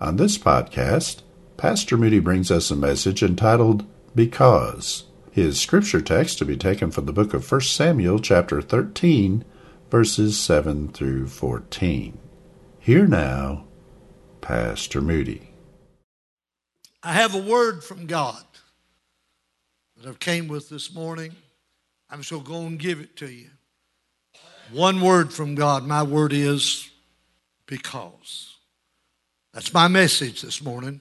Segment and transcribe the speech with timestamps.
[0.00, 1.20] On this podcast,
[1.58, 5.04] Pastor Moody brings us a message entitled Because.
[5.30, 9.44] His scripture text to be taken from the book of 1 Samuel, chapter 13,
[9.90, 12.18] verses 7 through 14.
[12.78, 13.64] Here now,
[14.40, 15.50] Pastor Moody.
[17.02, 18.42] I have a word from God
[19.98, 21.36] that I've came with this morning.
[22.08, 23.50] I'm just going to give it to you.
[24.72, 25.86] One word from God.
[25.86, 26.88] My word is
[27.66, 28.49] because.
[29.52, 31.00] That's my message this morning.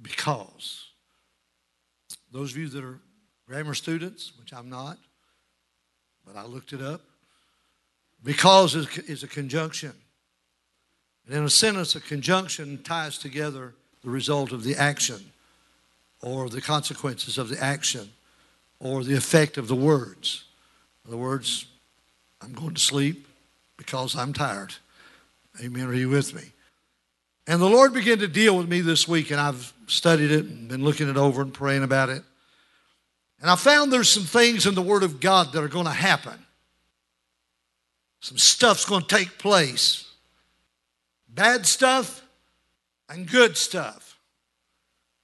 [0.00, 0.88] Because.
[2.32, 2.98] Those of you that are
[3.46, 4.98] grammar students, which I'm not,
[6.26, 7.02] but I looked it up,
[8.24, 9.92] because is, a conjunction.
[11.26, 15.32] And in a sentence, a conjunction ties together the result of the action
[16.22, 18.10] or the consequences of the action
[18.80, 20.44] or the effect of the words.
[21.04, 21.66] In other words,
[22.40, 23.26] I'm going to sleep
[23.76, 24.74] because I'm tired.
[25.62, 25.86] Amen.
[25.86, 26.51] Are you with me?
[27.46, 30.68] And the Lord began to deal with me this week, and I've studied it and
[30.68, 32.22] been looking it over and praying about it.
[33.40, 35.90] And I found there's some things in the Word of God that are going to
[35.90, 36.38] happen.
[38.20, 40.08] Some stuff's going to take place.
[41.28, 42.24] Bad stuff
[43.08, 44.16] and good stuff.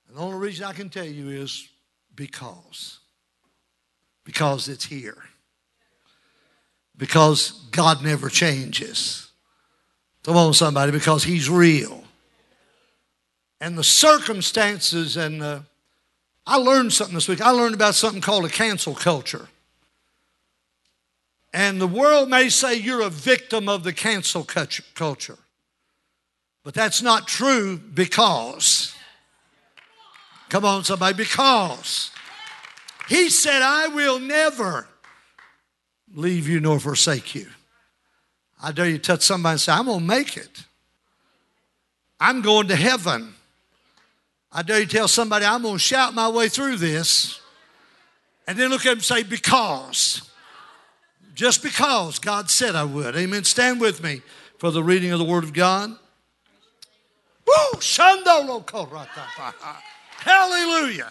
[0.09, 1.69] And the only reason I can tell you is
[2.17, 2.99] because.
[4.25, 5.23] Because it's here.
[6.97, 9.31] Because God never changes.
[10.25, 12.03] Come on, somebody, because He's real.
[13.61, 15.65] And the circumstances and
[16.49, 17.43] I learned something this week.
[17.43, 19.49] I learned about something called a cancel culture.
[21.53, 25.39] And the world may say you're a victim of the cancel culture.
[26.65, 28.95] But that's not true because.
[30.49, 32.11] Come on, somebody, because.
[33.09, 34.87] He said, I will never
[36.15, 37.49] leave you nor forsake you.
[38.63, 40.65] I dare you touch somebody and say, I'm going to make it.
[42.19, 43.35] I'm going to heaven.
[44.51, 47.41] I dare you tell somebody, I'm going to shout my way through this.
[48.47, 50.23] And then look at them and say, because.
[51.35, 53.15] Just because God said I would.
[53.15, 53.45] Amen.
[53.45, 54.23] Stand with me
[54.59, 55.95] for the reading of the Word of God.
[60.17, 61.11] Hallelujah.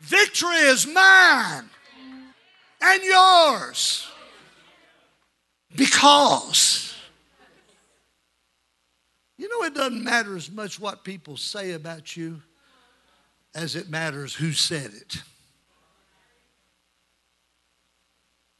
[0.00, 1.68] Victory is mine
[2.80, 4.08] and yours
[5.74, 6.87] because
[9.38, 12.42] you know it doesn't matter as much what people say about you
[13.54, 15.22] as it matters who said it.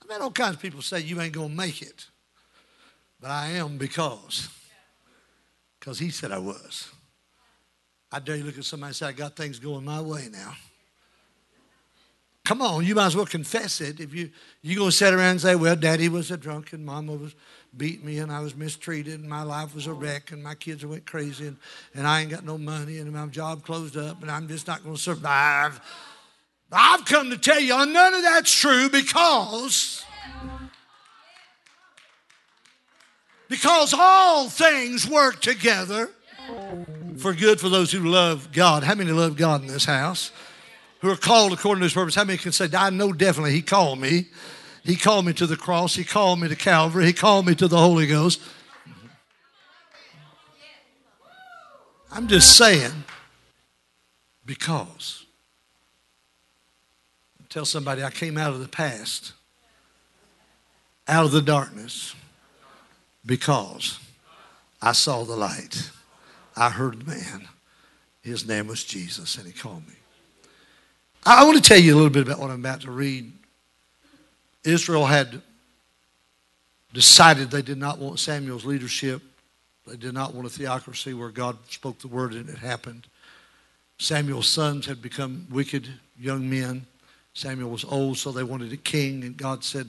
[0.03, 2.06] I've had all kinds of people say you ain't gonna make it,
[3.21, 4.49] but I am because
[5.78, 6.88] because he said I was.
[8.11, 10.55] I dare you look at somebody and say, I got things going my way now.
[12.44, 14.00] Come on, you might as well confess it.
[14.00, 14.31] If you
[14.62, 17.34] you gonna sit around and say, Well, daddy was a drunk and mama was
[17.77, 20.84] beat me and I was mistreated and my life was a wreck and my kids
[20.84, 21.56] went crazy and,
[21.95, 24.83] and I ain't got no money and my job closed up and I'm just not
[24.83, 25.81] gonna survive.
[26.73, 30.05] I've come to tell you none of that's true because
[33.49, 36.11] Because all things work together
[37.17, 38.85] for good for those who love God.
[38.85, 40.31] How many love God in this house?
[41.00, 42.15] Who are called according to his purpose.
[42.15, 44.27] How many can say, I know definitely he called me.
[44.88, 45.94] He called me to the cross.
[45.94, 47.04] He called me to Calvary.
[47.04, 48.41] He called me to the Holy Ghost.
[52.10, 53.04] I'm just saying,
[54.47, 55.26] because.
[57.50, 59.34] Tell somebody I came out of the past,
[61.06, 62.15] out of the darkness
[63.26, 63.99] because
[64.81, 65.90] I saw the light.
[66.56, 67.49] I heard the man.
[68.23, 69.94] His name was Jesus, and he called me.
[71.26, 73.32] I want to tell you a little bit about what I'm about to read.
[74.64, 75.43] Israel had
[76.93, 79.22] decided they did not want Samuel's leadership.
[79.87, 83.06] They did not want a theocracy where God spoke the word and it happened.
[83.99, 85.88] Samuel's sons had become wicked
[86.19, 86.87] young men.
[87.34, 89.88] Samuel was old, so they wanted a king, and God said,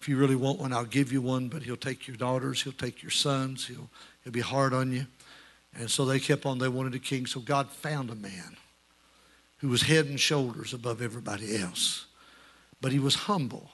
[0.00, 2.72] if you really want one, I'll give you one, but he'll take your daughters, he'll
[2.72, 3.88] take your sons, he'll,
[4.22, 5.06] he'll be hard on you.
[5.76, 7.26] And so they kept on, they wanted a king.
[7.26, 8.56] So God found a man
[9.58, 12.06] who was head and shoulders above everybody else.
[12.80, 13.70] But he was humble.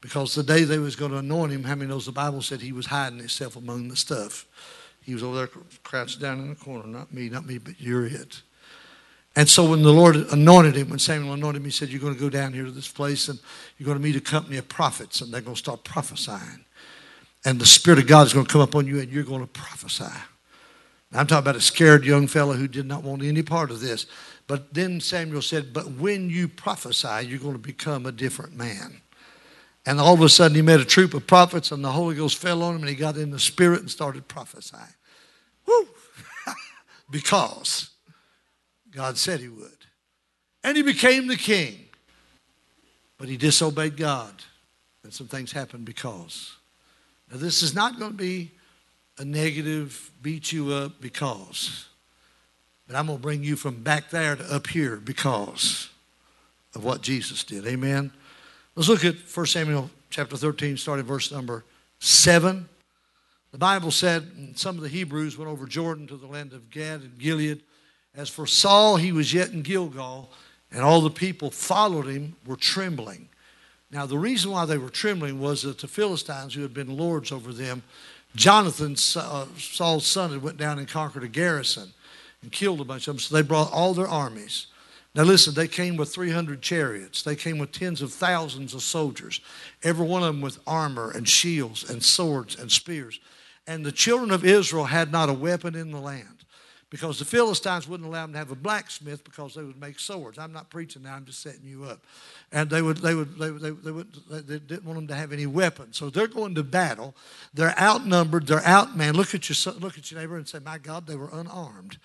[0.00, 2.60] Because the day they was going to anoint him, how many knows the Bible said
[2.60, 4.46] he was hiding himself among the stuff.
[5.02, 5.48] He was over there
[5.82, 6.86] crouched down in the corner.
[6.86, 8.42] Not me, not me, but you're it.
[9.34, 12.14] And so when the Lord anointed him, when Samuel anointed him, he said, You're going
[12.14, 13.38] to go down here to this place and
[13.76, 16.64] you're going to meet a company of prophets and they're going to start prophesying.
[17.44, 19.46] And the Spirit of God is going to come upon you and you're going to
[19.46, 20.04] prophesy.
[21.12, 24.06] I'm talking about a scared young fellow who did not want any part of this.
[24.46, 29.00] But then Samuel said, But when you prophesy, you're going to become a different man.
[29.88, 32.36] And all of a sudden, he met a troop of prophets, and the Holy Ghost
[32.36, 34.84] fell on him, and he got in the Spirit and started prophesying.
[35.66, 35.88] Woo!
[37.10, 37.88] because
[38.90, 39.86] God said he would.
[40.62, 41.86] And he became the king.
[43.16, 44.34] But he disobeyed God,
[45.04, 46.56] and some things happened because.
[47.32, 48.50] Now, this is not going to be
[49.16, 51.86] a negative, beat you up because.
[52.86, 55.88] But I'm going to bring you from back there to up here because
[56.74, 57.66] of what Jesus did.
[57.66, 58.12] Amen.
[58.78, 61.64] Let's look at 1 Samuel chapter 13, starting verse number
[61.98, 62.68] 7.
[63.50, 67.00] The Bible said, some of the Hebrews went over Jordan to the land of Gad
[67.00, 67.60] and Gilead.
[68.14, 70.30] As for Saul, he was yet in Gilgal,
[70.70, 73.28] and all the people followed him were trembling.
[73.90, 77.32] Now, the reason why they were trembling was that the Philistines, who had been lords
[77.32, 77.82] over them,
[78.36, 81.92] Jonathan, uh, Saul's son, had went down and conquered a garrison
[82.42, 83.18] and killed a bunch of them.
[83.18, 84.67] So they brought all their armies.
[85.18, 87.24] Now, listen, they came with 300 chariots.
[87.24, 89.40] They came with tens of thousands of soldiers,
[89.82, 93.18] every one of them with armor and shields and swords and spears.
[93.66, 96.44] And the children of Israel had not a weapon in the land
[96.88, 100.38] because the Philistines wouldn't allow them to have a blacksmith because they would make swords.
[100.38, 102.06] I'm not preaching now, I'm just setting you up.
[102.52, 105.32] And they would, they would, they, they, they, would, they didn't want them to have
[105.32, 105.96] any weapons.
[105.96, 107.16] So they're going to battle.
[107.52, 108.46] They're outnumbered.
[108.46, 109.14] They're outmanned.
[109.14, 111.98] Look at your, look at your neighbor and say, my God, they were unarmed.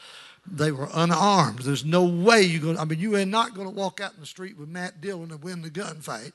[0.45, 1.59] They were unarmed.
[1.59, 4.13] There's no way you're going to, I mean, you are not going to walk out
[4.13, 6.33] in the street with Matt Dillon and win the gunfight.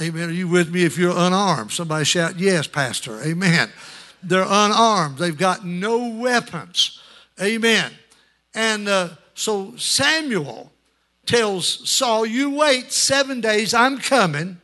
[0.00, 0.28] Amen.
[0.28, 1.72] Are you with me if you're unarmed?
[1.72, 3.20] Somebody shout, Yes, Pastor.
[3.22, 3.70] Amen.
[4.22, 5.18] They're unarmed.
[5.18, 7.00] They've got no weapons.
[7.40, 7.90] Amen.
[8.54, 10.72] And uh, so Samuel
[11.26, 14.58] tells Saul, You wait seven days, I'm coming.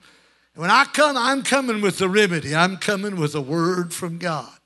[0.54, 2.54] When I come, I'm coming with the remedy.
[2.54, 4.57] I'm coming with a word from God.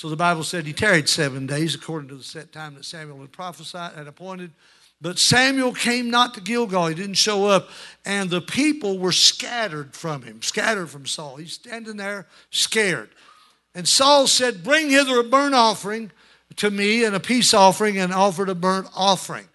[0.00, 3.20] So the Bible said he tarried seven days according to the set time that Samuel
[3.20, 4.50] had prophesied and appointed.
[4.98, 6.86] But Samuel came not to Gilgal.
[6.86, 7.68] He didn't show up.
[8.06, 11.36] And the people were scattered from him, scattered from Saul.
[11.36, 13.10] He's standing there scared.
[13.74, 16.12] And Saul said, Bring hither a burnt offering
[16.56, 19.50] to me and a peace offering and offered a burnt offering.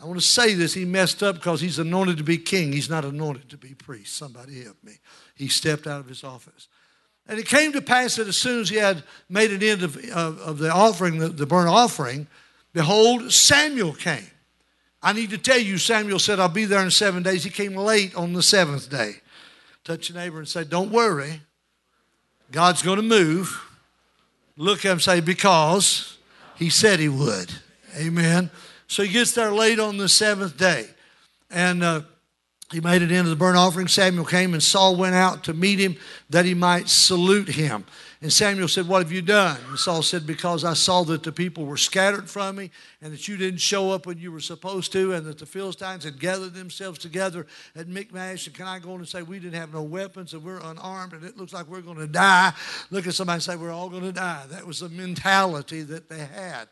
[0.00, 0.74] I want to say this.
[0.74, 2.72] He messed up because he's anointed to be king.
[2.72, 4.16] He's not anointed to be priest.
[4.16, 4.92] Somebody help me.
[5.34, 6.68] He stepped out of his office.
[7.28, 9.96] And it came to pass that as soon as he had made an end of,
[10.10, 12.26] of, of the offering, the, the burnt offering,
[12.72, 14.26] behold, Samuel came.
[15.02, 17.44] I need to tell you, Samuel said, I'll be there in seven days.
[17.44, 19.16] He came late on the seventh day.
[19.84, 21.40] Touch your neighbor and say, Don't worry.
[22.50, 23.62] God's going to move.
[24.56, 26.18] Look at him say, Because
[26.56, 27.52] he said he would.
[27.96, 28.50] Amen.
[28.88, 30.88] So he gets there late on the seventh day.
[31.50, 32.02] And uh,
[32.70, 33.88] he made it into the burnt offering.
[33.88, 35.96] Samuel came and Saul went out to meet him
[36.28, 37.86] that he might salute him.
[38.20, 39.58] And Samuel said, What have you done?
[39.68, 42.70] And Saul said, Because I saw that the people were scattered from me,
[43.00, 46.02] and that you didn't show up when you were supposed to, and that the Philistines
[46.02, 48.48] had gathered themselves together at Michmash.
[48.48, 51.12] And can I go on and say, We didn't have no weapons, and we're unarmed,
[51.12, 52.52] and it looks like we're going to die?
[52.90, 54.46] Look at somebody and say, We're all going to die.
[54.50, 56.66] That was the mentality that they had.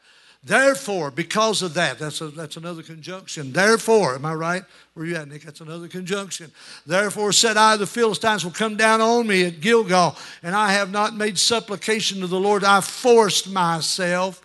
[0.47, 3.53] Therefore, because of that, that's, a, that's another conjunction.
[3.53, 4.63] Therefore, am I right?
[4.95, 5.43] Where you at, Nick?
[5.43, 6.53] That's another conjunction.
[6.87, 10.93] Therefore, said I, the Philistines will come down on me at Gilgal, and I have
[10.93, 12.63] not made supplication to the Lord.
[12.63, 14.41] I forced myself.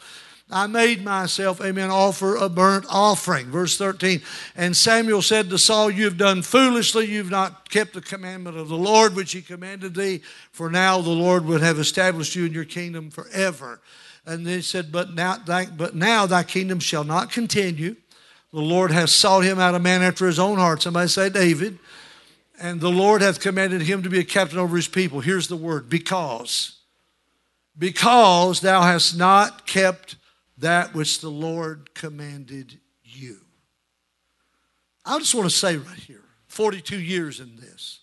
[0.50, 3.52] I made myself, amen, offer a burnt offering.
[3.52, 4.24] Verse 13.
[4.56, 7.06] And Samuel said to Saul, You have done foolishly.
[7.06, 10.24] You've not kept the commandment of the Lord, which he commanded thee.
[10.52, 13.80] For now the Lord would have established you in your kingdom forever.
[14.26, 17.96] And they said, But now, thy, but now thy kingdom shall not continue.
[18.54, 20.82] The Lord has sought him out a man after his own heart.
[20.82, 21.80] Somebody say David.
[22.60, 25.20] And the Lord hath commanded him to be a captain over his people.
[25.22, 26.78] Here's the word because.
[27.78, 30.18] Because thou hast not kept
[30.58, 33.38] that which the Lord commanded you.
[35.04, 38.00] I just want to say right here 42 years in this.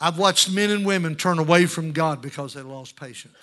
[0.00, 3.34] I've watched men and women turn away from God because they lost patience.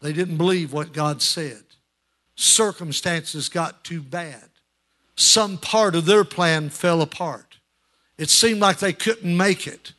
[0.00, 1.62] They didn't believe what God said.
[2.34, 4.44] Circumstances got too bad.
[5.16, 7.56] Some part of their plan fell apart.
[8.18, 9.92] It seemed like they couldn't make it.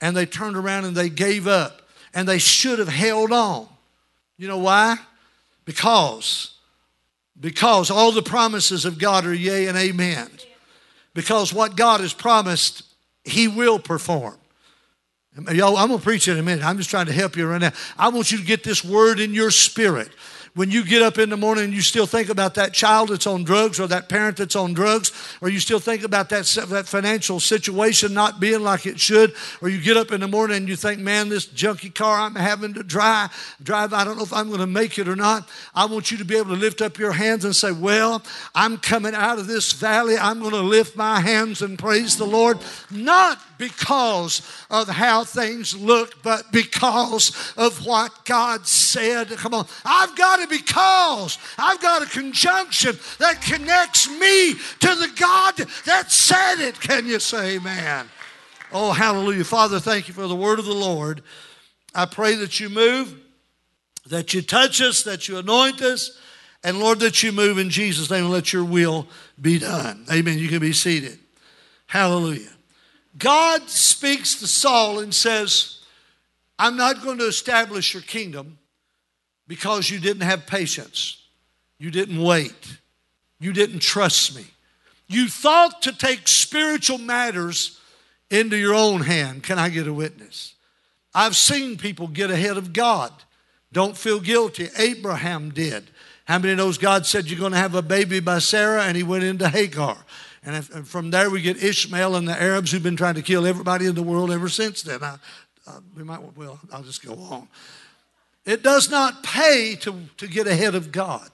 [0.00, 1.82] And they turned around and they gave up.
[2.14, 3.68] And they should have held on.
[4.36, 4.96] You know why?
[5.64, 6.52] Because
[7.42, 10.30] because all the promises of God are yea and amen.
[11.12, 12.84] Because what God has promised,
[13.24, 14.38] He will perform.
[15.50, 16.62] Y'all, I'm going to preach in a minute.
[16.62, 17.72] I'm just trying to help you right now.
[17.96, 20.10] I want you to get this word in your spirit
[20.54, 23.26] when you get up in the morning and you still think about that child that's
[23.26, 25.10] on drugs or that parent that's on drugs,
[25.40, 29.70] or you still think about that, that financial situation not being like it should, or
[29.70, 32.74] you get up in the morning and you think, man, this junky car I'm having
[32.74, 33.30] to drive,
[33.62, 35.48] drive, I don't know if I'm going to make it or not.
[35.74, 38.22] I want you to be able to lift up your hands and say, well,
[38.54, 40.18] I'm coming out of this valley.
[40.18, 42.58] I'm going to lift my hands and praise the Lord,
[42.90, 49.28] not because of how things look, but because of what God said.
[49.30, 49.66] Come on.
[49.84, 55.56] I've got it because I've got a conjunction that connects me to the God
[55.86, 56.80] that said it.
[56.80, 58.08] Can you say amen?
[58.72, 59.44] Oh, hallelujah.
[59.44, 61.22] Father, thank you for the word of the Lord.
[61.94, 63.14] I pray that you move,
[64.06, 66.18] that you touch us, that you anoint us,
[66.64, 69.06] and Lord, that you move in Jesus' name and let your will
[69.40, 70.06] be done.
[70.10, 70.38] Amen.
[70.38, 71.18] You can be seated.
[71.86, 72.48] Hallelujah.
[73.18, 75.80] God speaks to Saul and says,
[76.58, 78.58] I'm not going to establish your kingdom
[79.48, 81.22] because you didn't have patience.
[81.78, 82.78] You didn't wait.
[83.40, 84.44] You didn't trust me.
[85.08, 87.78] You thought to take spiritual matters
[88.30, 89.42] into your own hand.
[89.42, 90.54] Can I get a witness?
[91.14, 93.12] I've seen people get ahead of God.
[93.72, 94.68] Don't feel guilty.
[94.78, 95.90] Abraham did.
[96.24, 99.02] How many knows God said you're going to have a baby by Sarah and he
[99.02, 99.98] went into Hagar?
[100.44, 103.22] And, if, and, from there we get Ishmael and the Arabs who've been trying to
[103.22, 105.02] kill everybody in the world ever since then.
[105.02, 105.16] I,
[105.66, 107.48] I, we might, well, I'll just go on.
[108.44, 111.30] It does not pay to, to get ahead of God.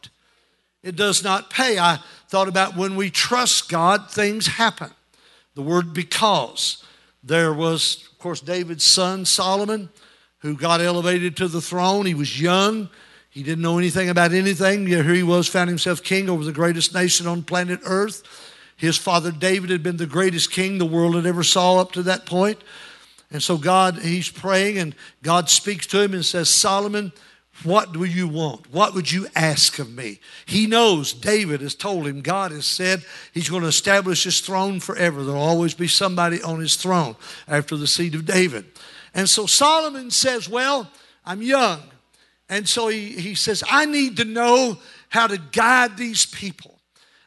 [0.83, 1.79] It does not pay.
[1.79, 1.99] I
[2.29, 4.91] thought about when we trust God, things happen.
[5.55, 6.85] The word because.
[7.25, 9.89] There was, of course, David's son, Solomon,
[10.39, 12.07] who got elevated to the throne.
[12.07, 12.89] He was young.
[13.31, 14.87] He didn't know anything about anything.
[14.87, 18.23] Yet here he was, found himself king over the greatest nation on planet Earth.
[18.79, 22.03] His father David had been the greatest king the world had ever saw up to
[22.05, 22.59] that point.
[23.31, 27.13] And so God, he's praying, and God speaks to him and says, Solomon,
[27.65, 28.73] what do you want?
[28.73, 30.21] What would you ask of me?
[30.47, 33.05] He knows David has told him, God has said
[33.35, 35.25] he's going to establish his throne forever.
[35.25, 37.17] There'll always be somebody on his throne
[37.49, 38.65] after the seed of David.
[39.13, 40.89] And so Solomon says, Well,
[41.27, 41.83] I'm young.
[42.49, 46.78] And so he, he says, I need to know how to guide these people.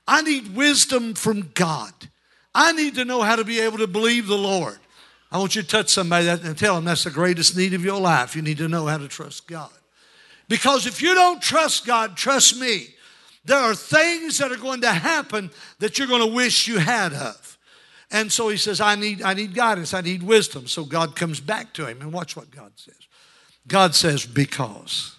[0.08, 1.94] I need wisdom from God.
[2.54, 4.78] I need to know how to be able to believe the Lord.
[5.32, 8.00] I want you to touch somebody and tell them that's the greatest need of your
[8.00, 8.36] life.
[8.36, 9.72] You need to know how to trust God.
[10.50, 12.88] Because if you don't trust God, trust me,
[13.46, 17.14] there are things that are going to happen that you're going to wish you had
[17.14, 17.58] of.
[18.12, 20.68] And so he says, I need, I need guidance, I need wisdom.
[20.68, 23.00] So God comes back to him, and watch what God says.
[23.68, 25.16] God says, Because.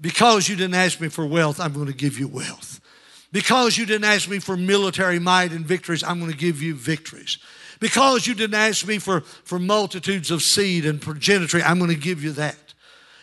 [0.00, 2.80] Because you didn't ask me for wealth, I'm going to give you wealth.
[3.30, 6.74] Because you didn't ask me for military might and victories, I'm going to give you
[6.74, 7.38] victories.
[7.80, 11.96] Because you didn't ask me for, for multitudes of seed and progenitory, I'm going to
[11.96, 12.56] give you that.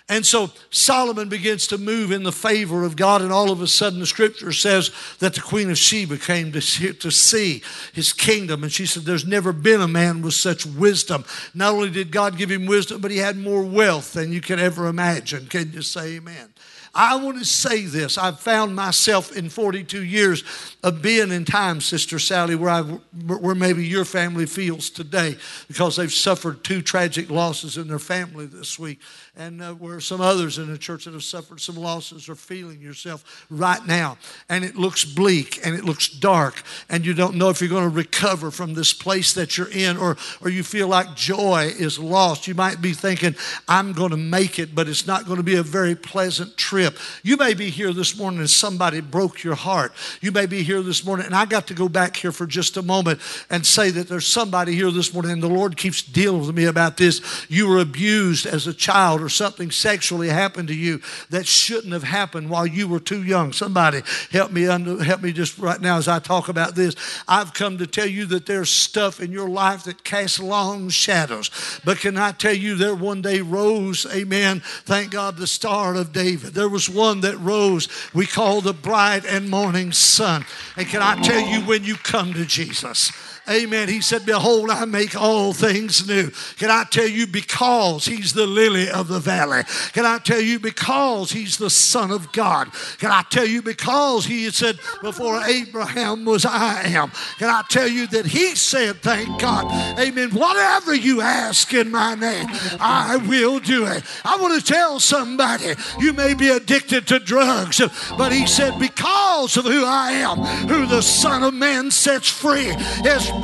[0.07, 3.67] And so Solomon begins to move in the favor of God, and all of a
[3.67, 8.13] sudden the scripture says that the Queen of Sheba came to see, to see his
[8.13, 8.61] kingdom.
[8.61, 11.25] And she said, There's never been a man with such wisdom.
[11.55, 14.59] Not only did God give him wisdom, but he had more wealth than you could
[14.59, 15.47] ever imagine.
[15.47, 16.53] Can you say amen?
[16.95, 18.17] I want to say this.
[18.17, 20.43] I've found myself in 42 years
[20.81, 25.35] of being in time, Sister Sally, where, I, where maybe your family feels today
[25.67, 29.01] because they've suffered two tragic losses in their family this week
[29.37, 32.81] and uh, where some others in the church that have suffered some losses are feeling
[32.81, 34.17] yourself right now.
[34.49, 37.89] And it looks bleak and it looks dark, and you don't know if you're going
[37.89, 41.99] to recover from this place that you're in, or, or you feel like joy is
[41.99, 42.47] lost.
[42.47, 43.35] You might be thinking,
[43.67, 46.97] I'm going to make it, but it's not going to be a very pleasant trip.
[47.23, 49.93] You may be here this morning and somebody broke your heart.
[50.21, 52.77] You may be here this morning, and I got to go back here for just
[52.77, 56.45] a moment and say that there's somebody here this morning, and the Lord keeps dealing
[56.45, 57.45] with me about this.
[57.49, 61.01] You were abused as a child or something sexually happened to you
[61.31, 63.51] that shouldn't have happened while you were too young.
[63.51, 66.95] Somebody help me under, help me just right now as I talk about this.
[67.27, 71.49] I've come to tell you that there's stuff in your life that casts long shadows.
[71.83, 76.13] But can I tell you there one day rose, amen, thank God, the star of
[76.13, 76.53] David.
[76.53, 80.45] There was one that rose we call the bright and morning sun.
[80.77, 83.11] And can I tell you when you come to Jesus,
[83.47, 83.89] Amen.
[83.89, 86.31] He said, Behold, I make all things new.
[86.57, 89.63] Can I tell you, because He's the lily of the valley?
[89.93, 92.71] Can I tell you, because He's the Son of God?
[92.97, 97.11] Can I tell you, because He said, Before Abraham was, I am?
[97.37, 99.65] Can I tell you that He said, Thank God,
[99.99, 100.31] Amen.
[100.31, 102.47] Whatever you ask in my name,
[102.79, 104.03] I will do it.
[104.23, 107.79] I want to tell somebody, you may be addicted to drugs,
[108.17, 112.69] but He said, Because of who I am, who the Son of Man sets free,
[113.05, 113.34] is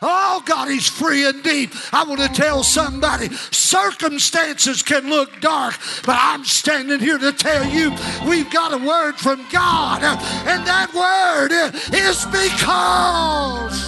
[0.00, 1.70] Oh, God, He's free indeed.
[1.92, 7.66] I want to tell somebody circumstances can look dark, but I'm standing here to tell
[7.66, 7.94] you
[8.28, 11.52] we've got a word from God, and that word
[11.94, 13.82] is because.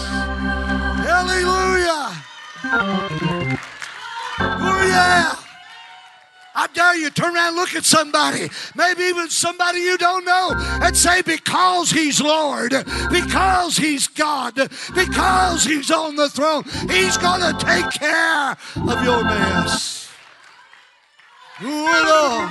[1.07, 2.13] Hallelujah.
[4.63, 5.50] Oh, yeah.
[6.61, 10.51] I dare you, turn around look at somebody, maybe even somebody you don't know,
[10.83, 12.75] and say, Because He's Lord,
[13.11, 14.57] because He's God,
[14.95, 20.11] because He's on the throne, He's going to take care of your mess.
[21.63, 22.47] Whoa!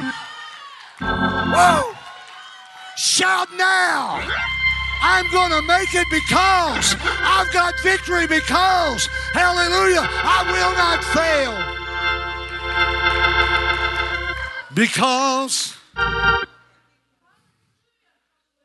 [2.98, 4.28] Shout now!
[5.04, 11.80] I'm going to make it because I've got victory because, hallelujah, I will not fail.
[14.74, 15.76] Because,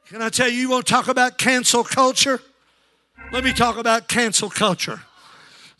[0.06, 2.40] can I tell you, you want to talk about cancel culture?
[3.32, 5.00] Let me talk about cancel culture.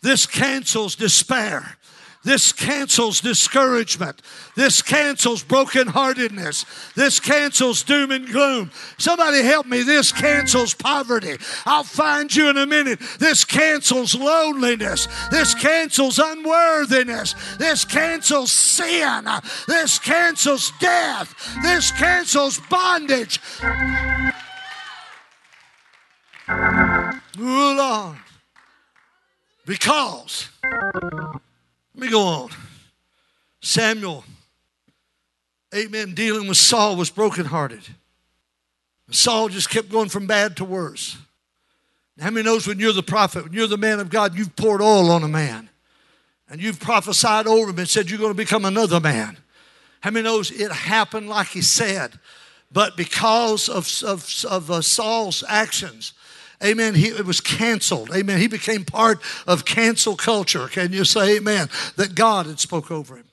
[0.01, 1.77] This cancels despair.
[2.25, 4.21] This cancels discouragement.
[4.55, 6.93] This cancels brokenheartedness.
[6.95, 8.71] This cancels doom and gloom.
[8.97, 9.83] Somebody help me.
[9.83, 11.37] This cancels poverty.
[11.67, 12.99] I'll find you in a minute.
[13.19, 15.07] This cancels loneliness.
[15.29, 17.35] This cancels unworthiness.
[17.57, 19.27] This cancels sin.
[19.67, 21.33] This cancels death.
[21.61, 23.39] This cancels bondage.
[26.49, 28.17] Oh, Lord.
[29.65, 30.49] Because
[31.95, 32.49] let me go on.
[33.61, 34.25] Samuel,
[35.73, 37.81] amen, dealing with Saul was brokenhearted.
[39.11, 41.17] Saul just kept going from bad to worse.
[42.19, 44.81] How many knows when you're the prophet, when you're the man of God, you've poured
[44.81, 45.69] oil on a man
[46.49, 49.37] and you've prophesied over him and said you're going to become another man?
[50.01, 52.19] How many knows it happened like he said?
[52.71, 56.13] But because of, of, of uh, Saul's actions,
[56.63, 56.95] Amen.
[56.95, 58.11] He, it was canceled.
[58.13, 58.39] Amen.
[58.39, 60.67] He became part of cancel culture.
[60.67, 61.69] Can you say amen?
[61.97, 63.25] That God had spoke over him.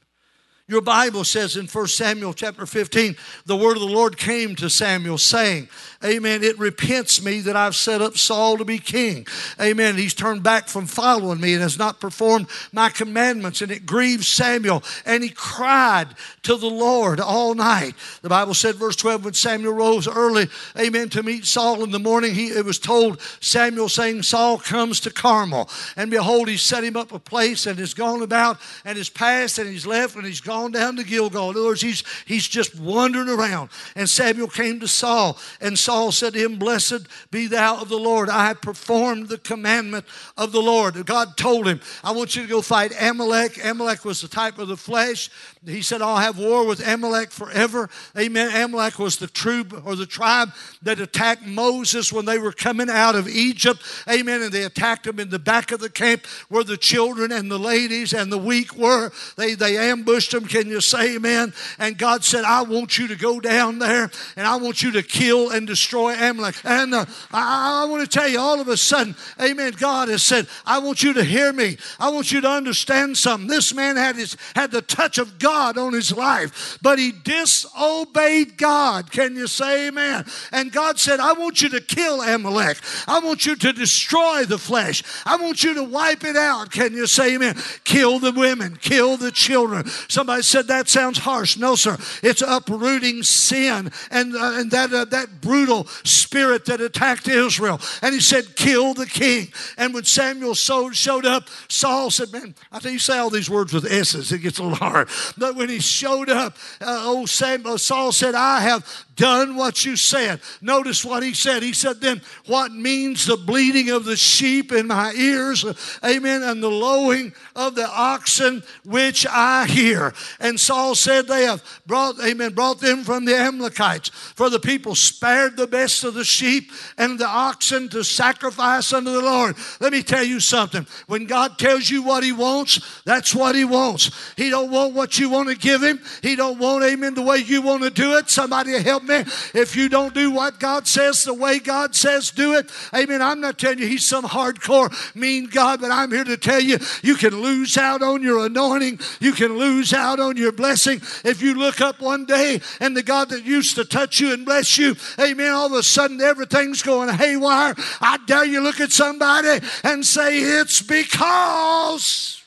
[0.68, 3.16] Your Bible says in 1 Samuel chapter 15,
[3.46, 5.68] the word of the Lord came to Samuel saying,
[6.04, 6.42] Amen.
[6.42, 9.26] It repents me that I've set up Saul to be king.
[9.60, 9.96] Amen.
[9.96, 13.62] He's turned back from following me and has not performed my commandments.
[13.62, 14.82] And it grieves Samuel.
[15.04, 16.08] And he cried
[16.42, 17.94] to the Lord all night.
[18.22, 22.00] The Bible said, verse 12, when Samuel rose early, amen, to meet Saul in the
[22.00, 25.68] morning, he, it was told Samuel saying, Saul comes to Carmel.
[25.96, 29.58] And behold, he set him up a place and has gone about and has passed
[29.58, 31.50] and he's left and he's gone down to Gilgal.
[31.50, 33.70] In other words, he's, he's just wandering around.
[33.96, 37.98] And Samuel came to Saul and Saul said to him, Blessed be thou of the
[37.98, 38.28] Lord.
[38.28, 40.04] I have performed the commandment
[40.36, 41.04] of the Lord.
[41.06, 43.64] God told him, I want you to go fight Amalek.
[43.64, 45.30] Amalek was the type of the flesh.
[45.64, 47.88] He said, I'll have war with Amalek forever.
[48.18, 48.54] Amen.
[48.54, 50.50] Amalek was the troop or the tribe
[50.82, 53.80] that attacked Moses when they were coming out of Egypt.
[54.10, 54.42] Amen.
[54.42, 57.58] And they attacked them in the back of the camp where the children and the
[57.58, 59.12] ladies and the weak were.
[59.36, 60.46] They, they ambushed them.
[60.46, 61.54] Can you say amen?
[61.78, 65.02] And God said, I want you to go down there and I want you to
[65.02, 66.54] kill and destroy destroy Amalek.
[66.64, 70.22] And uh, I, I want to tell you, all of a sudden, amen, God has
[70.22, 71.76] said, I want you to hear me.
[71.98, 73.48] I want you to understand something.
[73.48, 78.56] This man had, his, had the touch of God on his life, but he disobeyed
[78.56, 79.10] God.
[79.10, 80.24] Can you say amen?
[80.52, 82.78] And God said, I want you to kill Amalek.
[83.06, 85.02] I want you to destroy the flesh.
[85.26, 86.70] I want you to wipe it out.
[86.70, 87.56] Can you say amen?
[87.84, 89.86] Kill the women, kill the children.
[90.08, 91.56] Somebody said that sounds harsh.
[91.56, 91.96] No, sir.
[92.22, 97.80] It's uprooting sin and, uh, and that, uh, that brutal spirit that attacked Israel.
[98.00, 99.48] And he said, Kill the king.
[99.76, 103.72] And when Samuel showed up, Saul said, Man, I tell you, say all these words
[103.72, 105.08] with S's, it gets a little hard.
[105.42, 109.96] But when he showed up, uh, old Samuel, Saul said, I have done what you
[109.96, 110.40] said.
[110.60, 111.62] Notice what he said.
[111.62, 115.64] He said, Then what means the bleating of the sheep in my ears?
[116.04, 116.42] Amen.
[116.42, 120.14] And the lowing of the oxen which I hear.
[120.40, 124.08] And Saul said, They have brought, amen, brought them from the Amalekites.
[124.08, 129.10] For the people spared the best of the sheep and the oxen to sacrifice unto
[129.10, 129.56] the Lord.
[129.80, 130.86] Let me tell you something.
[131.06, 134.10] When God tells you what he wants, that's what he wants.
[134.36, 136.00] He don't want what you want to give him.
[136.22, 138.30] He don't want, amen, the way you want to do it.
[138.30, 139.24] Somebody help me.
[139.54, 143.22] If you don't do what God says the way God says do it, amen.
[143.22, 146.78] I'm not telling you he's some hardcore mean God, but I'm here to tell you
[147.02, 149.00] you can lose out on your anointing.
[149.20, 151.00] You can lose out on your blessing.
[151.24, 154.44] If you look up one day and the God that used to touch you and
[154.44, 157.74] bless you, amen, all of a sudden everything's going haywire.
[158.00, 162.41] I dare you look at somebody and say, It's because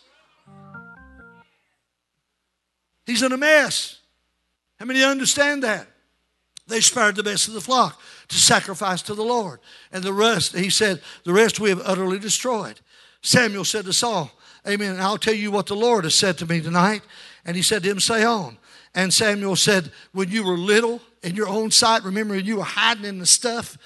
[3.06, 4.00] he's in a mess.
[4.80, 5.88] How many understand that?
[6.68, 9.60] They spared the best of the flock to sacrifice to the Lord.
[9.91, 12.80] And the rest, he said, the rest we have utterly destroyed.
[13.22, 14.32] Samuel said to Saul,
[14.68, 14.94] Amen.
[14.94, 17.04] And I'll tell you what the Lord has said to me tonight.
[17.46, 18.58] And he said to him, Say on.
[18.96, 23.06] And Samuel said, When you were little in your own sight, remember you were hiding
[23.06, 23.78] in the stuff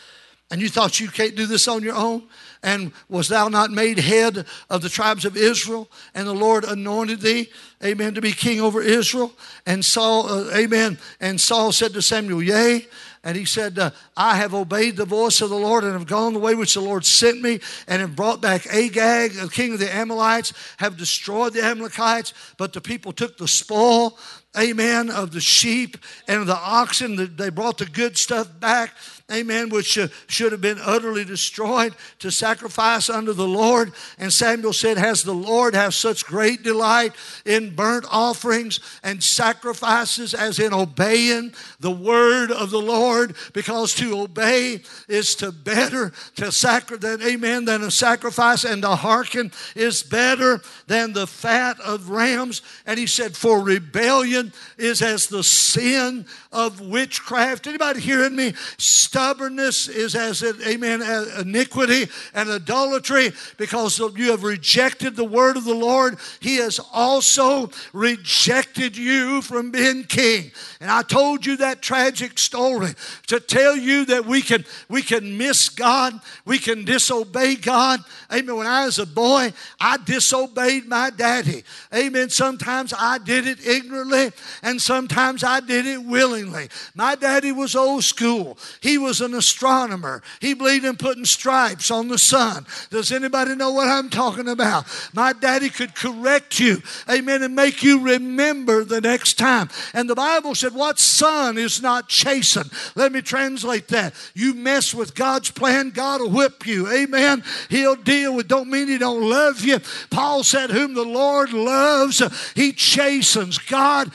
[0.52, 2.24] and you thought you can't do this on your own?
[2.62, 5.90] And was thou not made head of the tribes of Israel?
[6.14, 7.50] And the Lord anointed thee,
[7.84, 9.32] amen, to be king over Israel.
[9.66, 10.98] And Saul, uh, amen.
[11.22, 12.88] And Saul said to Samuel, Yea.
[13.24, 16.34] And he said, uh, I have obeyed the voice of the Lord and have gone
[16.34, 19.80] the way which the Lord sent me and have brought back Agag, the king of
[19.80, 24.18] the Amalekites, have destroyed the Amalekites, but the people took the spoil,
[24.58, 27.16] amen, of the sheep and the oxen.
[27.16, 28.94] That they brought the good stuff back
[29.32, 33.94] amen, which uh, should have been utterly destroyed to sacrifice unto the Lord.
[34.18, 37.14] And Samuel said, Has the Lord have such great delight
[37.46, 43.36] in burnt offerings and sacrifices as in obeying the word of the Lord?
[43.54, 48.96] Because to obey is to better to sacrifice than amen than a sacrifice, and to
[48.96, 52.62] hearken is better than the fat of rams.
[52.86, 57.68] And he said, For rebellion is as the sin of witchcraft.
[57.68, 58.54] Anybody hearing me?
[58.78, 61.02] Stubbornness is as, amen,
[61.40, 66.18] iniquity and idolatry because you have rejected the word of the Lord.
[66.40, 70.52] He has also rejected you from being king.
[70.80, 72.94] And I told you that tragic story
[73.28, 78.00] to tell you that we can, we can miss God, we can disobey God.
[78.32, 78.56] Amen.
[78.56, 81.64] When I was a boy, I disobeyed my daddy.
[81.94, 82.30] Amen.
[82.30, 84.29] Sometimes I did it ignorantly,
[84.62, 86.70] and sometimes I did it willingly.
[86.96, 88.58] My daddy was old school.
[88.82, 90.22] He was an astronomer.
[90.40, 92.66] He believed in putting stripes on the sun.
[92.90, 94.86] Does anybody know what I'm talking about?
[95.14, 99.70] My daddy could correct you, amen, and make you remember the next time.
[99.94, 102.72] And the Bible said, What son is not chastened?
[102.96, 104.14] Let me translate that.
[104.34, 106.92] You mess with God's plan, God will whip you.
[106.92, 107.44] Amen.
[107.70, 109.80] He'll deal with, don't mean he don't love you.
[110.10, 112.22] Paul said, Whom the Lord loves,
[112.56, 113.58] he chastens.
[113.58, 114.12] God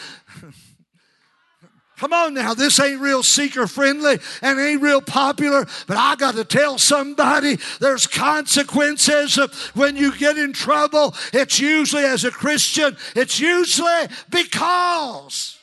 [1.97, 6.35] Come on now, this ain't real seeker friendly and ain't real popular, but I got
[6.35, 9.37] to tell somebody there's consequences
[9.75, 11.15] when you get in trouble.
[11.33, 15.57] It's usually as a Christian, it's usually because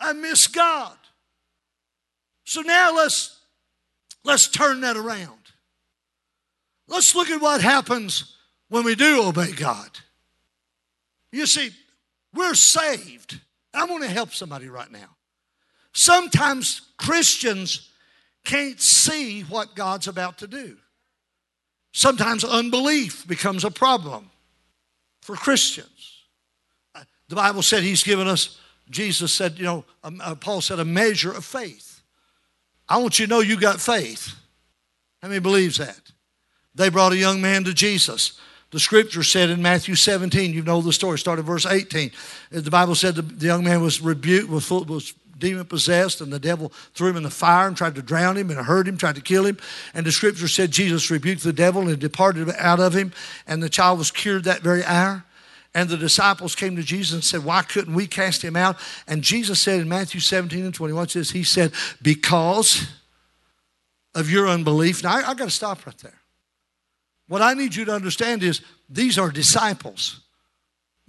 [0.00, 0.96] I miss God.
[2.44, 3.38] So now let's
[4.24, 5.38] let's turn that around.
[6.88, 8.36] Let's look at what happens
[8.68, 9.88] when we do obey God.
[11.30, 11.70] You see,
[12.34, 13.40] we're saved.
[13.74, 15.16] I want to help somebody right now.
[15.92, 17.90] Sometimes Christians
[18.44, 20.76] can't see what God's about to do.
[21.92, 24.30] Sometimes unbelief becomes a problem
[25.20, 26.24] for Christians.
[27.28, 28.58] The Bible said He's given us,
[28.90, 32.02] Jesus said, you know, um, uh, Paul said, a measure of faith.
[32.88, 34.34] I want you to know you got faith.
[35.22, 36.12] How many believes that?
[36.74, 38.38] They brought a young man to Jesus.
[38.72, 42.10] The scripture said in Matthew 17, you know the story, started verse 18.
[42.50, 46.38] The Bible said the, the young man was rebuked, was, was demon possessed, and the
[46.38, 49.16] devil threw him in the fire and tried to drown him and hurt him, tried
[49.16, 49.58] to kill him.
[49.92, 53.12] And the scripture said Jesus rebuked the devil and departed out of him,
[53.46, 55.24] and the child was cured that very hour.
[55.74, 58.76] And the disciples came to Jesus and said, Why couldn't we cast him out?
[59.06, 62.86] And Jesus said in Matthew 17 and 21, says, He said, Because
[64.14, 65.02] of your unbelief.
[65.02, 66.21] Now, I, I got to stop right there.
[67.28, 70.20] What I need you to understand is these are disciples.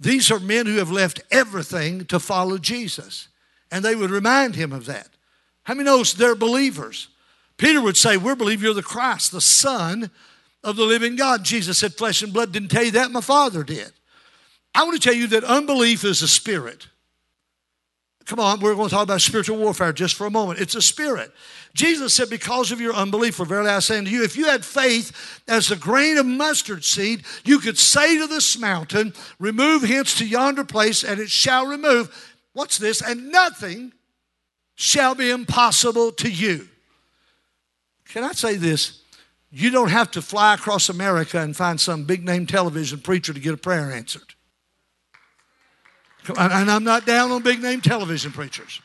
[0.00, 3.28] These are men who have left everything to follow Jesus
[3.70, 5.08] and they would remind him of that.
[5.64, 7.08] How many knows they're believers?
[7.56, 10.10] Peter would say, We're believe you're the Christ, the Son
[10.62, 11.44] of the living God.
[11.44, 13.92] Jesus said, Flesh and blood didn't tell you that, my Father did.
[14.74, 16.88] I want to tell you that unbelief is a spirit.
[18.26, 20.58] Come on, we're going to talk about spiritual warfare just for a moment.
[20.58, 21.30] It's a spirit.
[21.74, 24.64] Jesus said, Because of your unbelief, for verily I say unto you, if you had
[24.64, 30.16] faith as a grain of mustard seed, you could say to this mountain, Remove hence
[30.18, 32.32] to yonder place, and it shall remove.
[32.54, 33.02] What's this?
[33.02, 33.92] And nothing
[34.74, 36.68] shall be impossible to you.
[38.08, 39.02] Can I say this?
[39.50, 43.40] You don't have to fly across America and find some big name television preacher to
[43.40, 44.33] get a prayer answered.
[46.28, 48.80] And I'm not down on big name television preachers.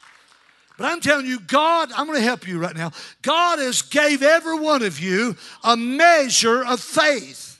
[0.77, 2.91] But I'm telling you, God, I'm going to help you right now.
[3.21, 7.59] God has gave every one of you a measure of faith.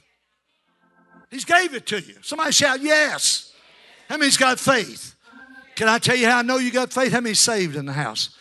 [1.30, 2.16] He's gave it to you.
[2.22, 3.54] Somebody shout yes.
[4.08, 5.16] How many's got faith?
[5.76, 7.12] Can I tell you how I know you got faith?
[7.12, 8.36] How many saved in the house?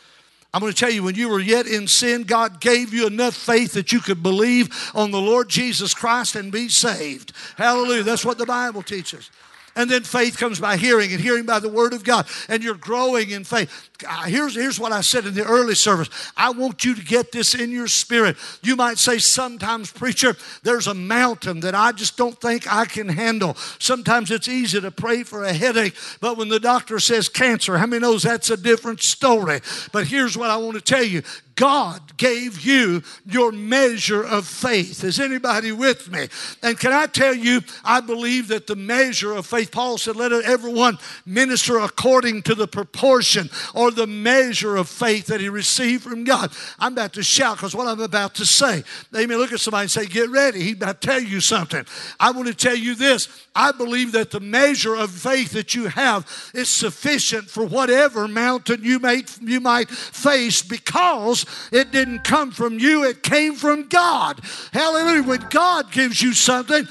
[0.54, 3.34] I'm going to tell you, when you were yet in sin, God gave you enough
[3.34, 7.32] faith that you could believe on the Lord Jesus Christ and be saved.
[7.56, 8.02] Hallelujah.
[8.02, 9.30] That's what the Bible teaches.
[9.76, 12.26] And then faith comes by hearing, and hearing by the word of God.
[12.48, 13.87] And you're growing in faith.
[14.06, 16.08] Uh, here's, here's what I said in the early service.
[16.36, 18.36] I want you to get this in your spirit.
[18.62, 23.08] You might say, sometimes, preacher, there's a mountain that I just don't think I can
[23.08, 23.54] handle.
[23.78, 27.86] Sometimes it's easy to pray for a headache, but when the doctor says cancer, how
[27.86, 29.60] many knows that's a different story?
[29.92, 31.22] But here's what I want to tell you
[31.58, 35.02] God gave you your measure of faith.
[35.02, 36.28] Is anybody with me?
[36.62, 40.30] And can I tell you, I believe that the measure of faith, Paul said, let
[40.30, 46.24] everyone minister according to the proportion or the measure of faith that he received from
[46.24, 46.52] God.
[46.78, 48.82] I'm about to shout because what I'm about to say.
[49.16, 49.38] Amen.
[49.38, 50.60] Look at somebody and say, Get ready.
[50.60, 51.84] He's about to tell you something.
[52.18, 53.28] I want to tell you this.
[53.54, 58.82] I believe that the measure of faith that you have is sufficient for whatever mountain
[58.82, 64.40] you may you might face because it didn't come from you, it came from God.
[64.72, 65.22] Hallelujah.
[65.22, 66.86] When God gives you something,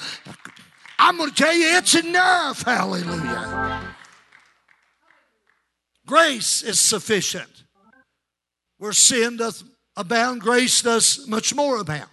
[0.99, 2.63] I'm going to tell you it's enough.
[2.63, 3.86] Hallelujah.
[6.07, 7.65] Grace is sufficient.
[8.79, 9.61] Where sin doth
[9.95, 12.09] abound, grace does much more abound.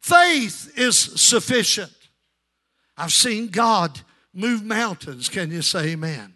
[0.00, 1.92] Faith is sufficient.
[2.96, 4.00] I've seen God
[4.32, 5.28] move mountains.
[5.28, 6.34] Can you say amen?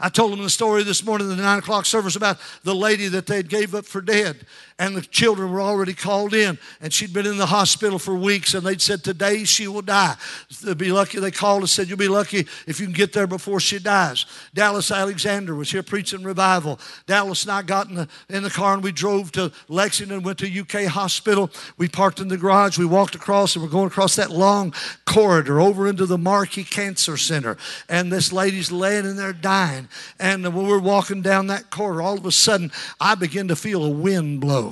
[0.00, 3.08] I told them the story this morning in the nine o'clock service about the lady
[3.08, 4.46] that they gave up for dead
[4.78, 6.58] and the children were already called in.
[6.80, 10.14] And she'd been in the hospital for weeks and they'd said today she will die.
[10.62, 13.26] They'd be lucky they called and said you'll be lucky if you can get there
[13.26, 14.24] before she dies.
[14.54, 16.78] Dallas alexander was here preaching revival.
[17.06, 20.38] Dallas and i got in the, in the car and we drove to lexington went
[20.38, 21.50] to uk hospital.
[21.76, 24.72] We parked in the garage we walked across and we're going across that long
[25.04, 27.56] corridor over into the markey cancer center.
[27.88, 29.88] And this lady's laying in there dying.
[30.20, 33.84] And when we're walking down that corridor all of a sudden i begin to feel
[33.84, 34.67] a wind blow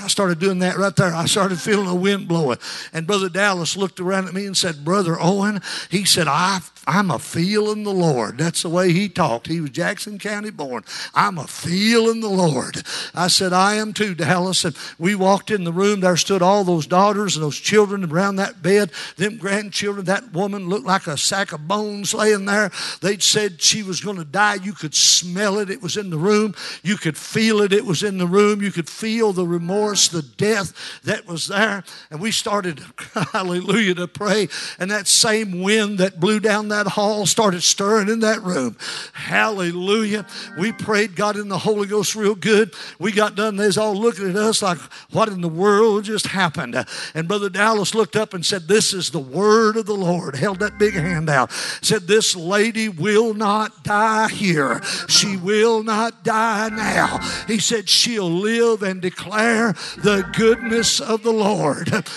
[0.00, 1.14] I started doing that right there.
[1.14, 2.58] I started feeling a wind blowing.
[2.92, 7.10] And Brother Dallas looked around at me and said, Brother Owen, he said, I, I'm
[7.10, 8.38] a feeling the Lord.
[8.38, 9.46] That's the way he talked.
[9.46, 10.82] He was Jackson County born.
[11.14, 12.82] I'm a feeling the Lord.
[13.14, 14.64] I said, I am too, Dallas.
[14.64, 16.00] And we walked in the room.
[16.00, 20.06] There stood all those daughters and those children around that bed, them grandchildren.
[20.06, 22.70] That woman looked like a sack of bones laying there.
[23.02, 24.54] They'd said she was going to die.
[24.54, 25.68] You could smell it.
[25.68, 26.54] It was in the room.
[26.82, 27.74] You could feel it.
[27.74, 28.62] It was in the room.
[28.62, 31.84] You could feel the remorse, the death that was there.
[32.10, 32.80] And we started,
[33.32, 34.48] hallelujah, to pray.
[34.78, 38.76] And that same wind that blew down that hall started stirring in that room.
[39.12, 40.26] Hallelujah.
[40.58, 42.74] We prayed God in the Holy Ghost real good.
[42.98, 43.56] We got done.
[43.56, 44.78] They was all looking at us like,
[45.10, 46.84] what in the world just happened?
[47.14, 50.36] And Brother Dallas looked up and said, This is the word of the Lord.
[50.36, 51.52] Held that big hand out.
[51.52, 54.82] Said, This lady will not die here.
[55.08, 57.18] She will not die now.
[57.46, 61.90] He said, She she'll live and declare the goodness of the Lord.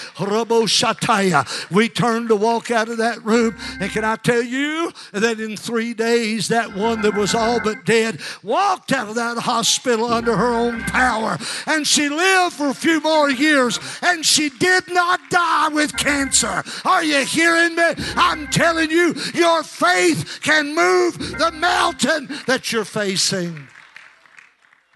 [1.72, 5.58] We turned to walk out of that room, and can I tell you that in
[5.58, 10.36] three days, that one that was all but dead walked out of that hospital under
[10.36, 15.20] her own power, and she lived for a few more years, and she did not
[15.30, 16.64] die with cancer.
[16.86, 17.94] Are you hearing me?
[18.16, 23.68] I'm telling you, your faith can move the mountain that you're facing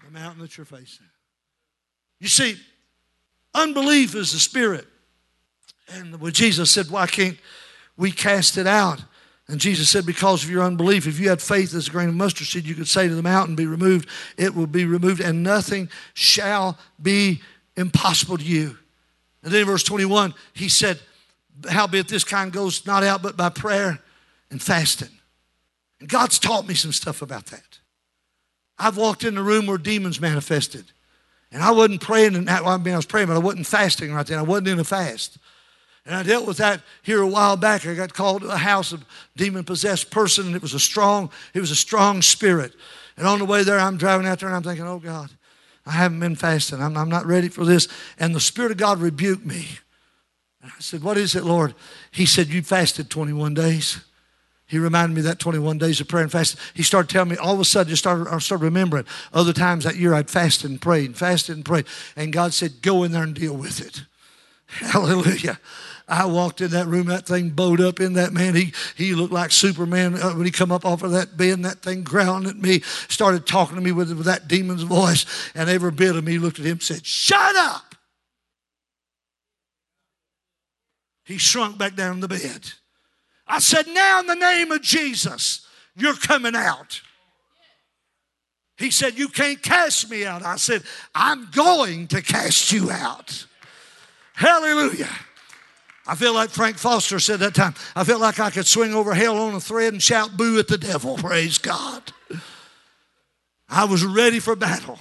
[0.04, 1.06] The mountain that you're facing.
[2.20, 2.56] You see,
[3.54, 4.86] unbelief is the spirit.
[5.88, 7.38] And when Jesus said, Why can't
[7.96, 9.02] we cast it out?
[9.48, 12.14] And Jesus said, Because of your unbelief, if you had faith as a grain of
[12.14, 15.42] mustard seed, you could say to the mountain, Be removed, it will be removed, and
[15.42, 17.40] nothing shall be
[17.76, 18.76] impossible to you.
[19.42, 21.00] And then in verse 21, he said,
[21.68, 23.98] Howbeit this kind goes not out but by prayer
[24.50, 25.08] and fasting.
[26.00, 27.78] And God's taught me some stuff about that.
[28.78, 30.84] I've walked in the room where demons manifested.
[31.50, 34.26] And I wasn't praying, and I mean, I was praying, but I wasn't fasting right
[34.26, 34.38] then.
[34.38, 35.38] I wasn't in a fast.
[36.08, 37.86] And I dealt with that here a while back.
[37.86, 39.04] I got called to a house of
[39.36, 42.72] demon possessed person, and it was a strong, it was a strong spirit.
[43.18, 45.28] And on the way there, I'm driving out there and I'm thinking, oh God,
[45.84, 46.80] I haven't been fasting.
[46.80, 47.88] I'm, I'm not ready for this.
[48.18, 49.66] And the Spirit of God rebuked me.
[50.62, 51.74] And I said, What is it, Lord?
[52.10, 54.00] He said, You fasted 21 days.
[54.66, 56.60] He reminded me that 21 days of prayer and fasting.
[56.72, 59.84] He started telling me, all of a sudden, just started, I started remembering other times
[59.84, 61.86] that year I'd fasted and prayed and fasted and prayed.
[62.16, 64.02] And God said, go in there and deal with it.
[64.68, 65.58] Hallelujah.
[66.08, 68.54] I walked in that room, that thing bowed up in that man.
[68.54, 71.82] He, he looked like Superman uh, when he come up off of that bed, that
[71.82, 75.26] thing growling at me, started talking to me with, with that demon's voice.
[75.54, 77.94] And every bit of me looked at him and said, Shut up!
[81.24, 82.72] He shrunk back down in the bed.
[83.46, 87.02] I said, Now in the name of Jesus, you're coming out.
[88.78, 90.42] He said, You can't cast me out.
[90.42, 93.46] I said, I'm going to cast you out.
[94.32, 95.10] Hallelujah.
[96.08, 97.74] I feel like Frank Foster said that time.
[97.94, 100.66] I felt like I could swing over hell on a thread and shout boo at
[100.66, 101.16] the devil.
[101.18, 102.02] Praise God.
[103.68, 104.98] I was ready for battle.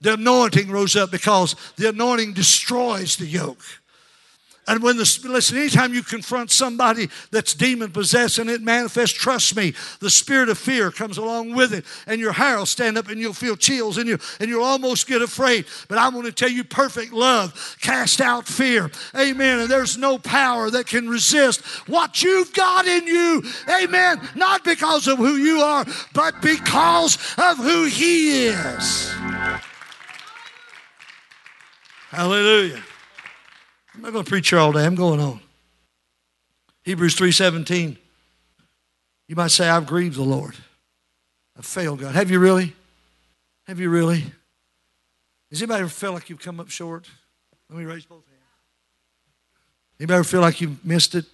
[0.00, 3.64] The anointing rose up because the anointing destroys the yoke.
[4.68, 9.56] And when the, listen, anytime you confront somebody that's demon possessed and it manifests, trust
[9.56, 11.86] me, the spirit of fear comes along with it.
[12.06, 15.06] And your hair will stand up and you'll feel chills and, you, and you'll almost
[15.06, 15.64] get afraid.
[15.88, 18.90] But I want to tell you, perfect love cast out fear.
[19.16, 19.60] Amen.
[19.60, 23.42] And there's no power that can resist what you've got in you.
[23.82, 24.20] Amen.
[24.34, 29.10] Not because of who you are, but because of who He is.
[32.10, 32.82] Hallelujah.
[33.98, 34.86] I'm not going to preach here all day.
[34.86, 35.40] I'm going on.
[36.84, 37.96] Hebrews 3.17.
[39.26, 40.54] You might say, I've grieved the Lord.
[41.56, 42.14] I've failed God.
[42.14, 42.76] Have you really?
[43.66, 44.24] Have you really?
[45.50, 47.08] Has anybody ever felt like you've come up short?
[47.68, 48.38] Let me raise both hands.
[49.98, 51.24] Anybody ever feel like you missed it?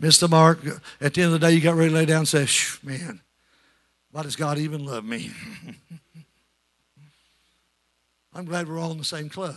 [0.00, 0.60] Missed the mark?
[1.02, 2.82] At the end of the day, you got ready to lay down and say, Shh,
[2.82, 3.20] man,
[4.10, 5.32] why does God even love me?
[8.32, 9.56] I'm glad we're all in the same club.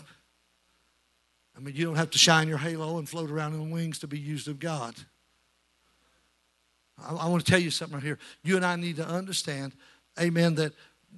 [1.58, 3.98] I mean, you don't have to shine your halo and float around in the wings
[4.00, 4.94] to be used of God.
[7.04, 8.20] I, I want to tell you something right here.
[8.44, 9.74] You and I need to understand,
[10.20, 10.74] amen, that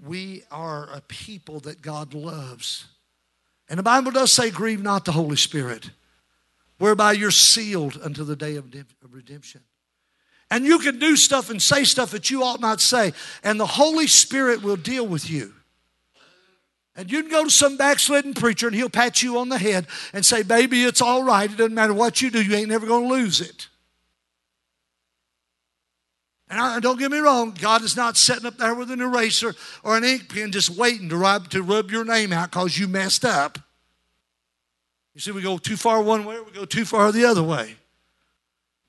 [0.06, 2.86] we are a people that God loves.
[3.68, 5.90] And the Bible does say, grieve not the Holy Spirit,
[6.78, 8.74] whereby you're sealed unto the day of
[9.12, 9.62] redemption.
[10.50, 13.12] And you can do stuff and say stuff that you ought not say,
[13.44, 15.54] and the Holy Spirit will deal with you.
[17.00, 19.88] And you can go to some backslidden preacher and he'll pat you on the head
[20.12, 21.50] and say, Baby, it's all right.
[21.50, 23.70] It doesn't matter what you do, you ain't never going to lose it.
[26.50, 29.56] And I, don't get me wrong, God is not sitting up there with an eraser
[29.82, 32.90] or an ink pen just waiting to rub, to rub your name out because you
[32.90, 33.58] messed up.
[35.14, 37.44] You see, we go too far one way or we go too far the other
[37.44, 37.76] way.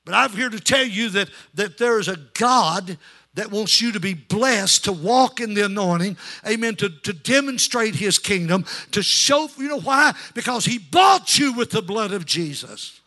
[0.04, 2.98] But I'm here to tell you that, that there is a God
[3.34, 6.16] that wants you to be blessed, to walk in the anointing,
[6.46, 10.12] amen, to, to demonstrate his kingdom, to show, you know why?
[10.34, 13.00] Because he bought you with the blood of Jesus.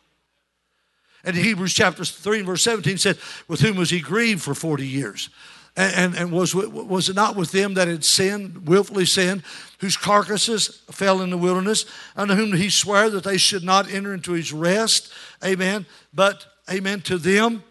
[1.26, 4.88] And Hebrews chapter 3 and verse 17 said, With whom was he grieved for 40
[4.88, 5.30] years?
[5.76, 9.44] And, and, and, was, was it not with them that had sinned, willfully sinned,
[9.80, 14.14] whose carcasses fell in the wilderness, unto whom he swore that they should not enter
[14.14, 15.12] into his rest?
[15.44, 15.86] Amen.
[16.14, 17.64] But, amen, to them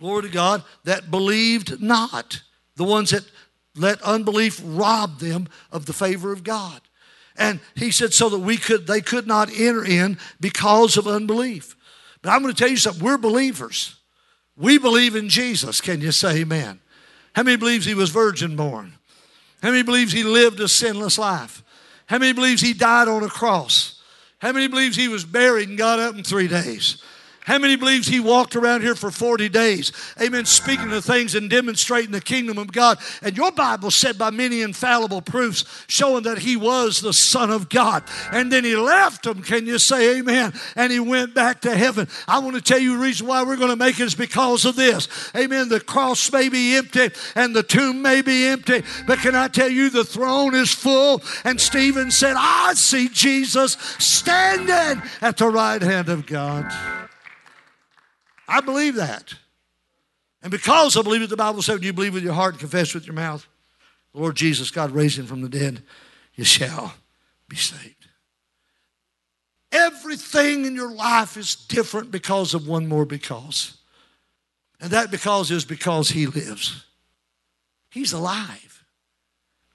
[0.00, 2.42] glory to God, that believed not.
[2.76, 3.24] The ones that
[3.74, 6.80] let unbelief rob them of the favor of God.
[7.36, 11.76] And he said, so that we could, they could not enter in because of unbelief.
[12.22, 13.96] But I'm going to tell you something, we're believers.
[14.56, 15.80] We believe in Jesus.
[15.80, 16.80] Can you say amen?
[17.34, 18.94] How many believes he was virgin born?
[19.62, 21.62] How many believes he lived a sinless life?
[22.06, 24.00] How many believes he died on a cross?
[24.38, 27.02] How many believes he was buried and got up in three days?
[27.46, 29.92] How many believes he walked around here for 40 days?
[30.20, 30.46] Amen.
[30.46, 32.98] Speaking of things and demonstrating the kingdom of God.
[33.22, 37.68] And your Bible said by many infallible proofs showing that he was the Son of
[37.68, 38.02] God.
[38.32, 39.42] And then he left them.
[39.42, 40.54] Can you say amen?
[40.74, 42.08] And he went back to heaven.
[42.26, 44.64] I want to tell you the reason why we're going to make it is because
[44.64, 45.08] of this.
[45.36, 45.68] Amen.
[45.68, 48.82] The cross may be empty and the tomb may be empty.
[49.06, 51.22] But can I tell you the throne is full?
[51.44, 56.72] And Stephen said, I see Jesus standing at the right hand of God.
[58.48, 59.34] I believe that.
[60.42, 62.94] And because I believe it, the Bible said, you believe with your heart and confess
[62.94, 63.46] with your mouth,
[64.12, 65.82] the Lord Jesus, God raised him from the dead,
[66.34, 66.94] you shall
[67.48, 68.08] be saved.
[69.72, 73.76] Everything in your life is different because of one more because.
[74.80, 76.84] And that because is because he lives.
[77.90, 78.84] He's alive.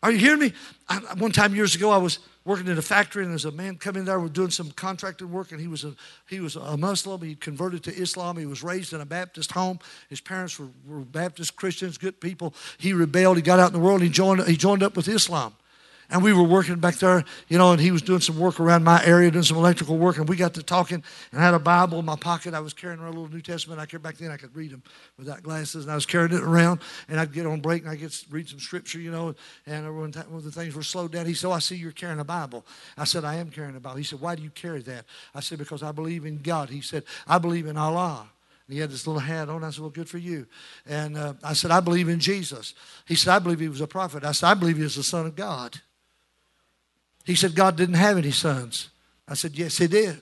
[0.04, 0.54] Are you hearing me?
[0.88, 3.78] I, one time years ago, I was working in a factory, and there's a man
[3.78, 5.94] coming there doing some contracted work, and he was a
[6.30, 7.22] he was a Muslim.
[7.22, 8.38] He converted to Islam.
[8.38, 9.80] He was raised in a Baptist home.
[10.10, 12.54] His parents were, were Baptist Christians, good people.
[12.78, 13.38] He rebelled.
[13.38, 14.02] He got out in the world.
[14.02, 15.54] He joined he joined up with Islam.
[16.12, 18.84] And we were working back there, you know, and he was doing some work around
[18.84, 20.18] my area, doing some electrical work.
[20.18, 22.54] And we got to talking and I had a Bible in my pocket.
[22.54, 23.80] I was carrying around a little New Testament.
[23.80, 24.84] I carried back then, I could read them
[25.18, 25.86] without glasses.
[25.86, 26.82] And I was carrying it around.
[27.08, 29.34] And I'd get on break and I'd get read some scripture, you know.
[29.66, 31.26] And one of the things were slowed down.
[31.26, 32.66] He said, oh, I see you're carrying a Bible.
[32.98, 33.98] I said, I am carrying a Bible.
[33.98, 35.06] He said, Why do you carry that?
[35.34, 36.70] I said, Because I believe in God.
[36.70, 38.30] He said, I believe in Allah.
[38.68, 39.64] And he had this little hat on.
[39.64, 40.46] I said, Well, good for you.
[40.86, 42.74] And uh, I said, I believe in Jesus.
[43.08, 44.24] He said, I believe he was a prophet.
[44.24, 45.80] I said, I believe he was the Son of God.
[47.26, 48.90] He said, God didn't have any sons.
[49.28, 50.22] I said, Yes, He did.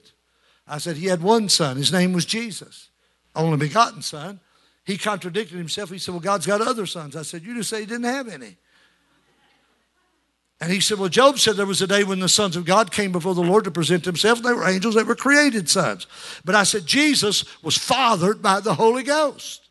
[0.68, 1.78] I said, He had one son.
[1.78, 2.90] His name was Jesus,
[3.36, 4.40] only begotten son.
[4.84, 5.90] He contradicted himself.
[5.90, 7.16] He said, Well, God's got other sons.
[7.16, 8.58] I said, You just say He didn't have any.
[10.62, 12.92] And he said, Well, Job said there was a day when the sons of God
[12.92, 14.42] came before the Lord to present themselves.
[14.42, 16.06] They were angels, they were created sons.
[16.44, 19.70] But I said, Jesus was fathered by the Holy Ghost.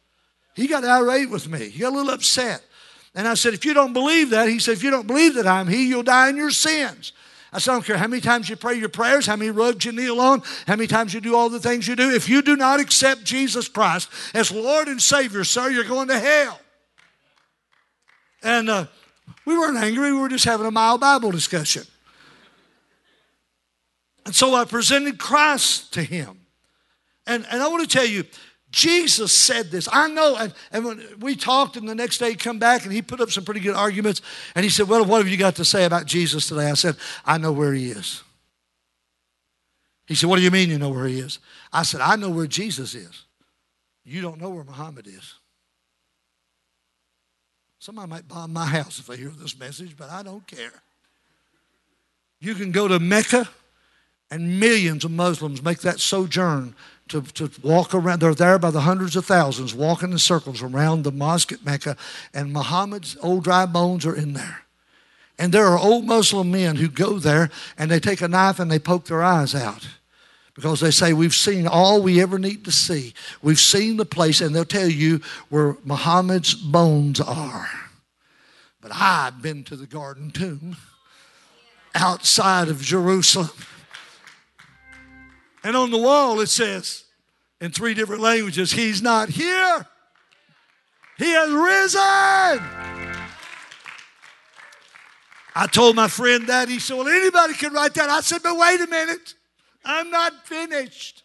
[0.54, 2.62] He got irate with me, he got a little upset.
[3.18, 5.46] And I said, If you don't believe that, he said, If you don't believe that
[5.46, 7.12] I'm He, you'll die in your sins.
[7.52, 9.84] I said, I don't care how many times you pray your prayers, how many rugs
[9.84, 12.10] you kneel on, how many times you do all the things you do.
[12.10, 16.18] If you do not accept Jesus Christ as Lord and Savior, sir, you're going to
[16.18, 16.60] hell.
[18.44, 18.86] And uh,
[19.44, 21.82] we weren't angry, we were just having a mild Bible discussion.
[24.26, 26.38] And so I presented Christ to him.
[27.26, 28.24] And, and I want to tell you,
[28.70, 29.88] Jesus said this.
[29.90, 32.92] I know, and, and when we talked, and the next day he come back and
[32.92, 34.20] he put up some pretty good arguments.
[34.54, 36.70] And he said, Well, what have you got to say about Jesus today?
[36.70, 38.22] I said, I know where he is.
[40.06, 41.38] He said, What do you mean you know where he is?
[41.72, 43.24] I said, I know where Jesus is.
[44.04, 45.34] You don't know where Muhammad is.
[47.78, 50.82] Somebody might bomb my house if they hear this message, but I don't care.
[52.40, 53.48] You can go to Mecca,
[54.30, 56.74] and millions of Muslims make that sojourn
[57.08, 58.20] to, to walk around.
[58.20, 61.96] They're there by the hundreds of thousands, walking in circles around the mosque at Mecca,
[62.32, 64.62] and Muhammad's old dry bones are in there.
[65.38, 68.70] And there are old Muslim men who go there and they take a knife and
[68.70, 69.86] they poke their eyes out
[70.58, 73.14] because they say, We've seen all we ever need to see.
[73.40, 77.70] We've seen the place, and they'll tell you where Muhammad's bones are.
[78.80, 80.76] But I've been to the garden tomb
[81.94, 83.50] outside of Jerusalem.
[85.64, 87.04] And on the wall it says
[87.60, 89.86] in three different languages, He's not here.
[91.18, 92.62] He has risen.
[95.54, 96.68] I told my friend that.
[96.68, 98.08] He said, Well, anybody can write that.
[98.08, 99.34] I said, But wait a minute.
[99.84, 101.24] I'm not finished.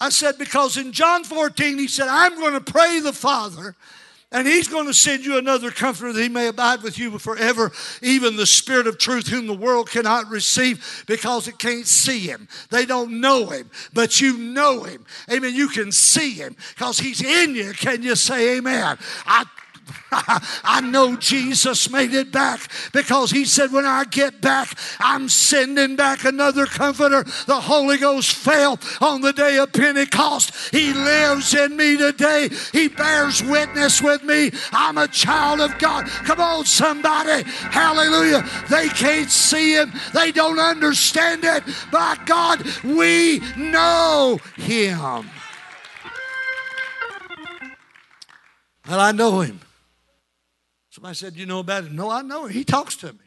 [0.00, 3.76] I said, Because in John 14, he said, I'm going to pray the Father
[4.32, 7.72] and he's going to send you another comforter that he may abide with you forever,
[8.00, 12.48] even the Spirit of truth, whom the world cannot receive because it can't see him.
[12.70, 15.04] They don't know him, but you know him.
[15.30, 15.54] Amen.
[15.54, 17.72] You can see him because he's in you.
[17.72, 18.98] Can you say amen?
[19.26, 19.44] I
[20.12, 22.60] I know Jesus made it back
[22.92, 27.24] because he said, When I get back, I'm sending back another comforter.
[27.46, 30.74] The Holy Ghost fell on the day of Pentecost.
[30.74, 32.50] He lives in me today.
[32.72, 34.50] He bears witness with me.
[34.72, 36.06] I'm a child of God.
[36.06, 37.44] Come on, somebody.
[37.46, 38.44] Hallelujah.
[38.68, 41.62] They can't see him, they don't understand it.
[41.90, 45.30] By God, we know him.
[48.88, 49.60] Well, I know him.
[51.00, 51.96] Somebody said, You know about him?
[51.96, 52.44] No, I know.
[52.44, 53.24] He talks to me.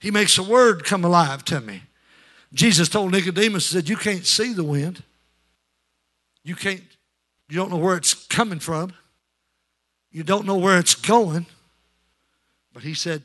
[0.00, 1.84] He makes a word come alive to me.
[2.52, 5.04] Jesus told Nicodemus, He said, You can't see the wind.
[6.42, 6.82] You can't,
[7.48, 8.92] you don't know where it's coming from.
[10.10, 11.46] You don't know where it's going.
[12.72, 13.22] But he said,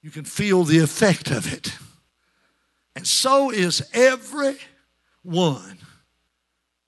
[0.00, 1.76] You can feel the effect of it.
[2.94, 4.58] And so is every
[5.24, 5.78] one.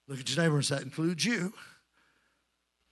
[0.07, 1.53] Look at your neighbor and that includes you.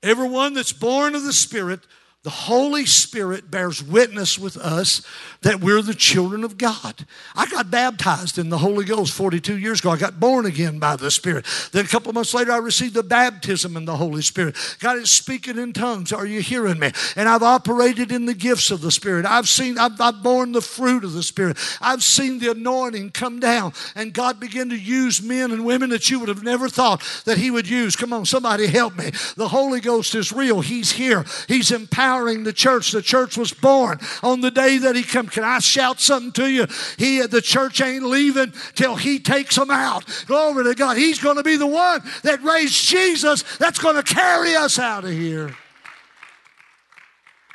[0.02, 1.78] Everyone that's born of the Spirit
[2.24, 5.02] the Holy Spirit bears witness with us
[5.42, 7.06] that we're the children of God.
[7.36, 9.90] I got baptized in the Holy Ghost 42 years ago.
[9.90, 11.44] I got born again by the Spirit.
[11.72, 14.56] Then a couple months later, I received the baptism in the Holy Spirit.
[14.80, 16.14] God is speaking in tongues.
[16.14, 16.92] Are you hearing me?
[17.14, 19.26] And I've operated in the gifts of the Spirit.
[19.26, 21.58] I've seen, I've, I've borne the fruit of the Spirit.
[21.82, 26.08] I've seen the anointing come down, and God begin to use men and women that
[26.08, 27.96] you would have never thought that He would use.
[27.96, 29.10] Come on, somebody help me.
[29.36, 30.62] The Holy Ghost is real.
[30.62, 31.26] He's here.
[31.48, 32.92] He's empowered empowering the church.
[32.92, 35.26] The church was born on the day that he come.
[35.26, 36.66] Can I shout something to you?
[36.98, 40.04] He, the church ain't leaving till he takes them out.
[40.26, 40.96] Glory to God.
[40.96, 45.04] He's going to be the one that raised Jesus that's going to carry us out
[45.04, 45.56] of here.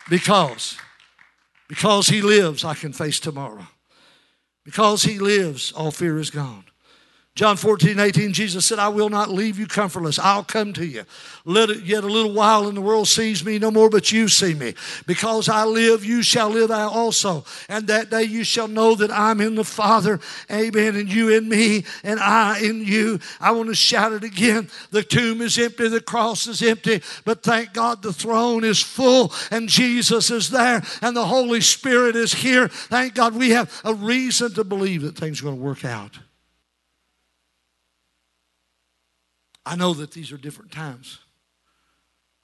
[0.09, 0.77] Because,
[1.67, 3.67] because he lives, I can face tomorrow.
[4.65, 6.65] Because he lives, all fear is gone.
[7.39, 10.19] John 14, 18, Jesus said, I will not leave you comfortless.
[10.19, 11.05] I'll come to you.
[11.45, 14.27] Let it yet a little while, and the world sees me no more, but you
[14.27, 14.73] see me.
[15.07, 17.45] Because I live, you shall live I also.
[17.69, 20.19] And that day you shall know that I'm in the Father,
[20.51, 23.21] amen, and you in me, and I in you.
[23.39, 24.69] I want to shout it again.
[24.91, 29.31] The tomb is empty, the cross is empty, but thank God the throne is full,
[29.49, 32.67] and Jesus is there, and the Holy Spirit is here.
[32.67, 36.19] Thank God we have a reason to believe that things are going to work out.
[39.65, 41.19] I know that these are different times.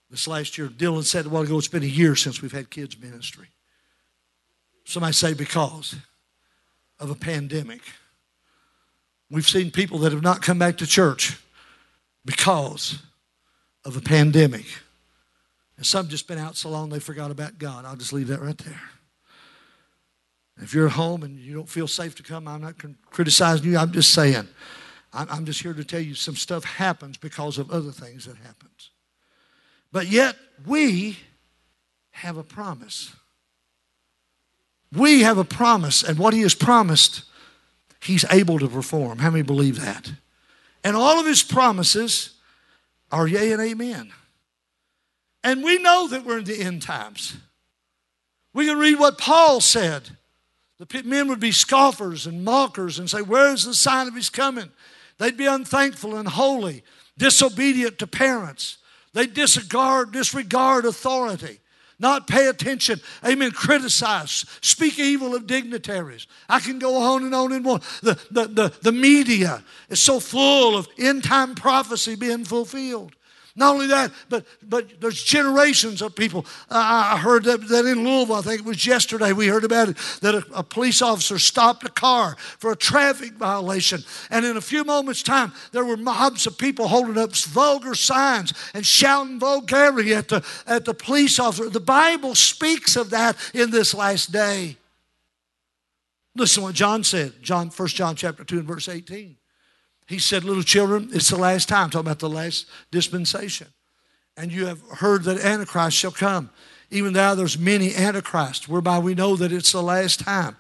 [0.10, 2.70] This last year, Dylan said a while ago, it's been a year since we've had
[2.70, 3.48] kids' ministry.
[4.86, 5.96] Somebody say because
[7.00, 7.82] of a pandemic.
[9.32, 11.38] We've seen people that have not come back to church
[12.24, 13.00] because
[13.84, 14.66] of a pandemic.
[15.78, 17.86] And some just been out so long they forgot about God.
[17.86, 18.82] I'll just leave that right there.
[20.58, 22.76] If you're at home and you don't feel safe to come, I'm not
[23.10, 23.78] criticizing you.
[23.78, 24.48] I'm just saying.
[25.16, 28.92] I'm just here to tell you some stuff happens because of other things that happens.
[29.92, 30.36] But yet
[30.66, 31.18] we
[32.12, 33.16] have a promise.
[34.92, 37.24] We have a promise, and what he has promised,
[38.02, 39.20] he's able to perform.
[39.20, 40.12] How many believe that?
[40.84, 42.36] And all of his promises
[43.12, 44.12] are yea and amen.
[45.44, 47.38] And we know that we're in the end times.
[48.54, 50.10] We can read what Paul said.
[50.78, 54.30] The men would be scoffers and mockers and say, Where is the sign of his
[54.30, 54.72] coming?
[55.18, 56.84] They'd be unthankful and holy,
[57.18, 58.78] disobedient to parents.
[59.14, 61.60] They'd disregard, disregard authority,
[62.00, 66.28] not pay attention, amen, criticize, speak evil of dignitaries.
[66.50, 67.82] I can go on and on and on.
[68.04, 73.16] The, the, the, the media is so full of end time prophecy being fulfilled.
[73.58, 76.46] Not only that, but, but there's generations of people.
[76.70, 79.98] I heard that, that in Louisville, I think it was yesterday, we heard about it,
[80.22, 84.04] that a, a police officer stopped a car for a traffic violation.
[84.30, 88.54] And in a few moments' time, there were mobs of people holding up vulgar signs
[88.74, 91.70] and shouting vulgarity at the, at the police officer.
[91.70, 94.76] The Bible speaks of that in this last day.
[96.36, 99.38] Listen to what John said, John, 1 John chapter 2 and verse 18.
[100.08, 103.68] He said, Little children, it's the last time, talking about the last dispensation.
[104.38, 106.50] And you have heard that Antichrist shall come.
[106.92, 110.56] Even now there's many Antichrists, whereby we know that it's the last time.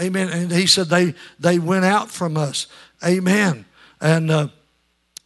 [0.00, 0.28] Amen.
[0.28, 2.66] And he said they, they went out from us.
[3.04, 3.64] Amen.
[4.00, 4.48] And uh,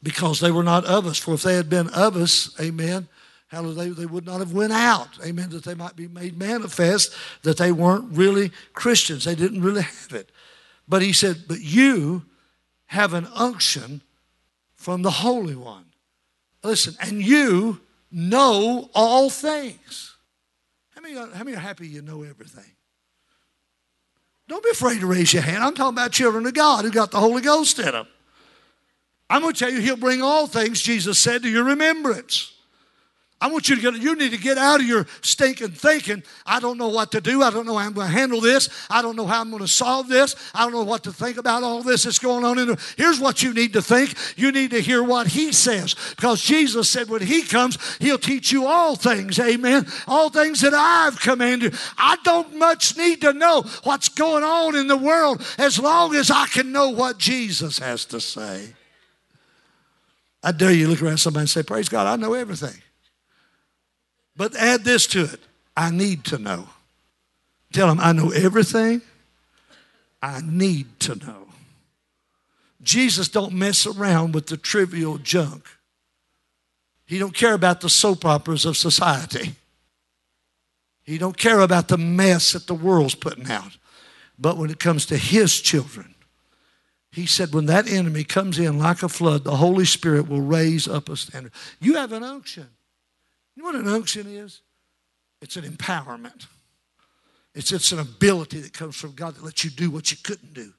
[0.03, 1.19] because they were not of us.
[1.19, 3.09] For if they had been of us, amen,
[3.49, 5.09] hallelujah, they, they would not have went out.
[5.25, 5.51] Amen.
[5.51, 9.25] That they might be made manifest that they weren't really Christians.
[9.25, 10.31] They didn't really have it.
[10.89, 12.23] But he said, but you
[12.93, 14.03] have an unction
[14.75, 15.87] from the Holy One.
[16.63, 17.81] Listen, and you
[18.11, 20.15] know all things.
[20.95, 22.71] How many, how many are happy you know everything?
[24.47, 25.65] Don't be afraid to raise your hand.
[25.65, 28.07] I'm talking about children of God who got the Holy Ghost in them.
[29.31, 32.53] I'm going to tell you, He'll bring all things, Jesus said, to your remembrance.
[33.43, 36.23] I want you to get, you need to get out of your stinking thinking.
[36.47, 37.43] I don't know what to do.
[37.43, 38.69] I don't know how I'm going to handle this.
[38.89, 40.37] I don't know how I'm going to solve this.
[40.55, 42.61] I don't know what to think about all this that's going on.
[42.61, 44.15] In the, here's what you need to think.
[44.37, 45.97] You need to hear what he says.
[46.11, 49.41] Because Jesus said when he comes, he'll teach you all things.
[49.41, 49.89] Amen.
[50.07, 51.75] All things that I've commanded.
[51.99, 56.31] I don't much need to know what's going on in the world as long as
[56.31, 58.69] I can know what Jesus has to say.
[60.45, 62.81] I dare you look around somebody and say, Praise God, I know everything.
[64.37, 65.41] But add this to it
[65.77, 66.69] I need to know.
[67.73, 69.01] Tell them, I know everything
[70.21, 71.49] I need to know.
[72.83, 75.69] Jesus don't mess around with the trivial junk.
[77.07, 79.55] He don't care about the soap operas of society.
[81.05, 83.77] He don't care about the mess that the world's putting out.
[84.39, 86.15] But when it comes to his children,
[87.11, 90.89] he said, when that enemy comes in like a flood, the Holy Spirit will raise
[90.89, 91.53] up a standard.
[91.81, 92.69] You have an unction.
[93.63, 94.61] Know what an unction is?
[95.41, 96.47] It's an empowerment.
[97.55, 100.53] It's, it's an ability that comes from God that lets you do what you couldn't
[100.53, 100.73] do.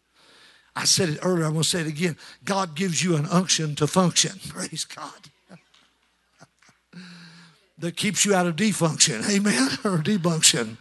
[0.76, 2.18] I said it earlier, I'm going to say it again.
[2.44, 4.38] God gives you an unction to function.
[4.50, 5.60] Praise God.
[7.78, 9.24] that keeps you out of defunction.
[9.30, 9.70] Amen?
[9.86, 10.78] or debunction.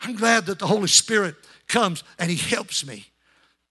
[0.00, 1.34] I'm glad that the Holy Spirit
[1.66, 3.06] comes and He helps me.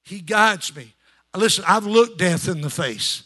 [0.03, 0.93] He guides me.
[1.33, 3.23] Listen, I've looked death in the face.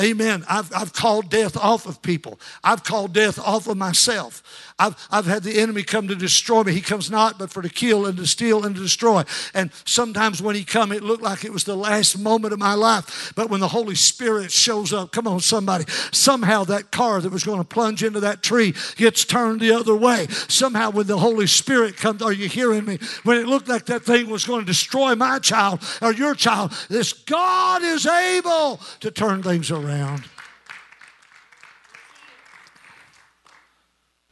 [0.00, 0.44] Amen.
[0.48, 2.38] I've, I've called death off of people.
[2.62, 4.42] I've called death off of myself.
[4.78, 6.72] I've, I've had the enemy come to destroy me.
[6.72, 9.24] He comes not but for to kill and to steal and to destroy.
[9.54, 12.74] And sometimes when he come, it looked like it was the last moment of my
[12.74, 13.32] life.
[13.34, 17.42] But when the Holy Spirit shows up, come on, somebody, somehow that car that was
[17.42, 20.28] going to plunge into that tree gets turned the other way.
[20.46, 22.98] Somehow when the Holy Spirit comes, are you hearing me?
[23.24, 26.70] When it looked like that thing was going to destroy my child or your child,
[26.88, 29.87] this God is able to turn things around.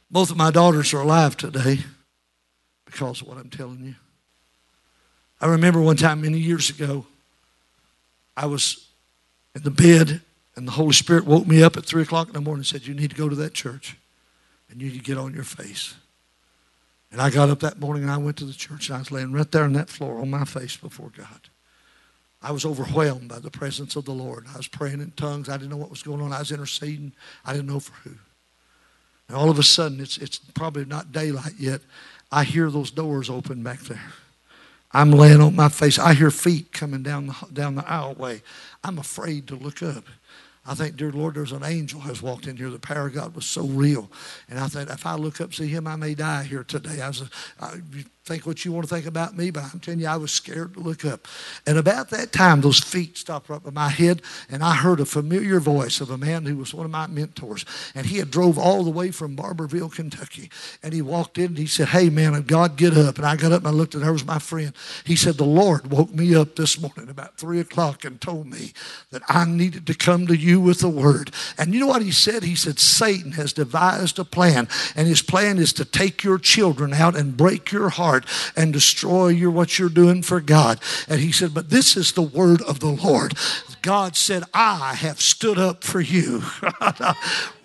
[0.09, 1.79] Both of my daughters are alive today
[2.85, 3.95] because of what I'm telling you.
[5.39, 7.05] I remember one time many years ago,
[8.35, 8.87] I was
[9.53, 10.21] in the bed
[10.55, 12.87] and the Holy Spirit woke me up at 3 o'clock in the morning and said,
[12.87, 13.97] You need to go to that church
[14.69, 15.95] and you need to get on your face.
[17.11, 19.11] And I got up that morning and I went to the church and I was
[19.11, 21.49] laying right there on that floor on my face before God.
[22.41, 24.45] I was overwhelmed by the presence of the Lord.
[24.53, 25.49] I was praying in tongues.
[25.49, 26.31] I didn't know what was going on.
[26.31, 27.13] I was interceding.
[27.43, 28.15] I didn't know for who.
[29.27, 31.81] And all of a sudden, it's, it's probably not daylight yet.
[32.31, 34.13] I hear those doors open back there.
[34.91, 35.99] I'm laying on my face.
[35.99, 38.41] I hear feet coming down the, down the aisleway.
[38.83, 40.05] I'm afraid to look up.
[40.65, 42.69] I think, dear Lord, there's an angel has walked in here.
[42.69, 44.09] The power of God was so real.
[44.49, 47.01] And I thought, if I look up see him, I may die here today.
[47.01, 47.23] I was,
[47.59, 47.75] I,
[48.27, 50.73] think what you want to think about me, but I'm telling you, I was scared
[50.73, 51.27] to look up.
[51.65, 55.05] And about that time, those feet stopped right by my head, and I heard a
[55.05, 57.63] familiar voice of a man who was one of my mentors.
[57.95, 60.49] And he had drove all the way from Barbourville, Kentucky.
[60.83, 63.17] And he walked in and he said, Hey, man of God, get up.
[63.17, 64.73] And I got up and I looked, and there was my friend.
[65.05, 68.73] He said, The Lord woke me up this morning about 3 o'clock and told me
[69.11, 71.31] that I needed to come to you with the word.
[71.57, 72.43] And you know what he said?
[72.43, 76.93] He said, Satan has devised a plan, and his plan is to take your children
[76.93, 80.79] out and break your heart heart and destroy your what you're doing for God.
[81.07, 83.33] And he said, But this is the word of the Lord.
[83.81, 86.43] God said, I have stood up for you.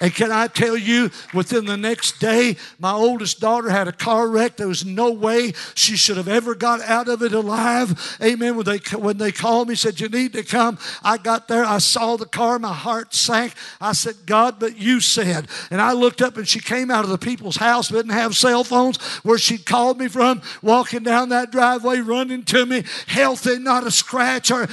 [0.00, 4.28] And can I tell you, within the next day, my oldest daughter had a car
[4.28, 4.56] wreck.
[4.56, 8.18] There was no way she should have ever got out of it alive.
[8.22, 8.56] Amen.
[8.56, 10.78] When they when they called me, said, You need to come.
[11.02, 13.54] I got there, I saw the car, my heart sank.
[13.80, 15.48] I said, God, but you said.
[15.70, 18.64] And I looked up and she came out of the people's house, didn't have cell
[18.64, 23.86] phones, where she'd called me from, walking down that driveway, running to me, healthy, not
[23.86, 24.68] a scratch or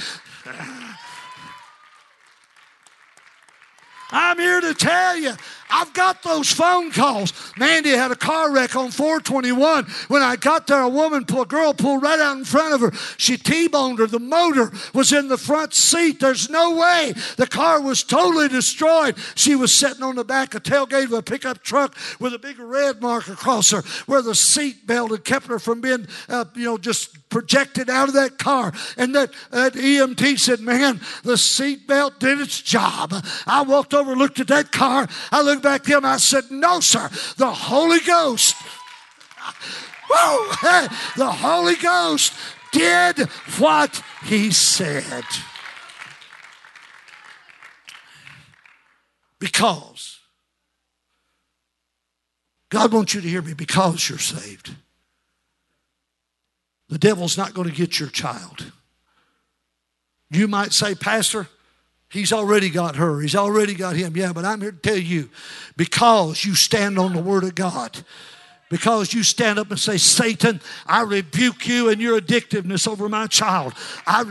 [4.12, 5.34] I'm here to tell you,
[5.70, 7.32] I've got those phone calls.
[7.56, 9.84] Mandy had a car wreck on 421.
[10.08, 12.92] When I got there, a woman, a girl pulled right out in front of her.
[13.16, 14.06] She T-boned her.
[14.06, 16.20] The motor was in the front seat.
[16.20, 17.12] There's no way.
[17.36, 19.16] The car was totally destroyed.
[19.34, 22.58] She was sitting on the back of tailgate of a pickup truck with a big
[22.58, 26.64] red mark across her where the seat belt had kept her from being, uh, you
[26.64, 28.72] know, just projected out of that car.
[28.96, 33.14] And that, that EMT said, Man, the seat belt did its job.
[33.46, 35.08] I walked over, looked at that car.
[35.32, 36.04] I looked back at him.
[36.04, 38.56] I said, No, sir, the Holy Ghost.
[40.10, 40.50] Woo!
[41.16, 42.32] The Holy Ghost
[42.72, 43.20] did
[43.58, 45.24] what he said.
[49.38, 50.18] Because
[52.70, 54.74] God wants you to hear me because you're saved.
[56.88, 58.72] The devil's not going to get your child.
[60.30, 61.48] You might say, Pastor,
[62.10, 64.16] he's already got her, he's already got him.
[64.16, 65.30] Yeah, but I'm here to tell you
[65.76, 67.98] because you stand on the Word of God,
[68.68, 73.26] because you stand up and say, Satan, I rebuke you and your addictiveness over my
[73.26, 73.74] child.
[74.06, 74.24] I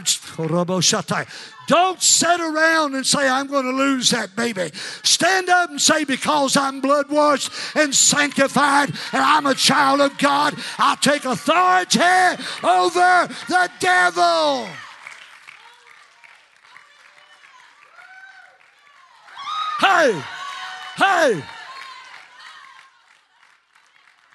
[1.68, 4.72] don't sit around and say, I'm going to lose that baby.
[5.04, 10.18] Stand up and say, because I'm blood washed and sanctified and I'm a child of
[10.18, 12.00] God, I take authority
[12.64, 14.68] over the devil.
[19.80, 20.22] Hey,
[20.98, 21.44] hey.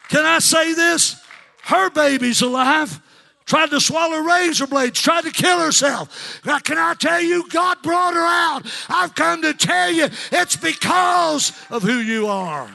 [0.09, 1.17] Can I say this?
[1.63, 3.01] Her baby's alive
[3.47, 6.41] tried to swallow razor blades, tried to kill herself.
[6.45, 8.63] Now, can I tell you, God brought her out.
[8.89, 12.71] I've come to tell you it's because of who you are.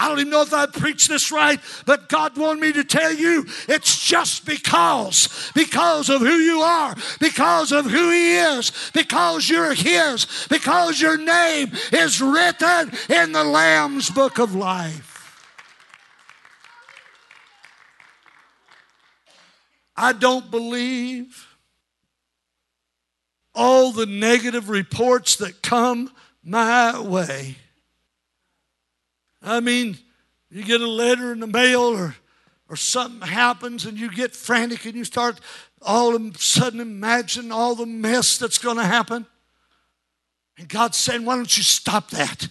[0.00, 3.12] I don't even know if I preached this right, but God wanted me to tell
[3.12, 9.50] you it's just because, because of who you are, because of who He is, because
[9.50, 15.36] you're His, because your name is written in the Lamb's book of life.
[19.94, 21.46] I don't believe
[23.54, 26.10] all the negative reports that come
[26.42, 27.56] my way.
[29.42, 29.98] I mean,
[30.50, 32.14] you get a letter in the mail or,
[32.68, 35.40] or something happens and you get frantic and you start
[35.82, 39.26] all of a sudden imagine all the mess that's going to happen.
[40.58, 42.48] And God's saying, why don't you stop that?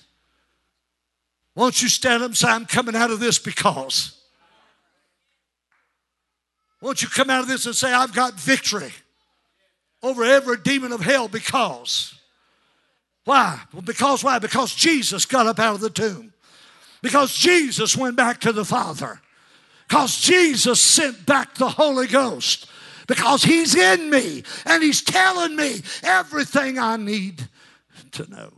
[1.54, 4.16] Why don't you stand up and say, I'm coming out of this because.
[6.82, 8.94] Won't you come out of this and say, I've got victory
[10.02, 12.16] over every demon of hell because.
[13.26, 13.60] Why?
[13.74, 14.40] Well, because why?
[14.40, 16.29] Because Jesus got up out of the tomb.
[17.02, 19.22] Because Jesus went back to the Father.
[19.88, 22.68] Because Jesus sent back the Holy Ghost.
[23.08, 27.48] Because He's in me and He's telling me everything I need
[28.12, 28.52] to know.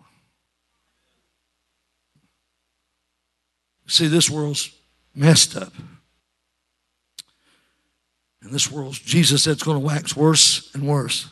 [3.88, 4.72] See, this world's
[5.14, 5.74] messed up.
[8.42, 11.30] And this world, Jesus said, it's going to wax worse and worse.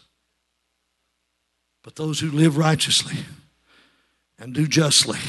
[1.83, 3.17] But those who live righteously
[4.37, 5.19] and do justly,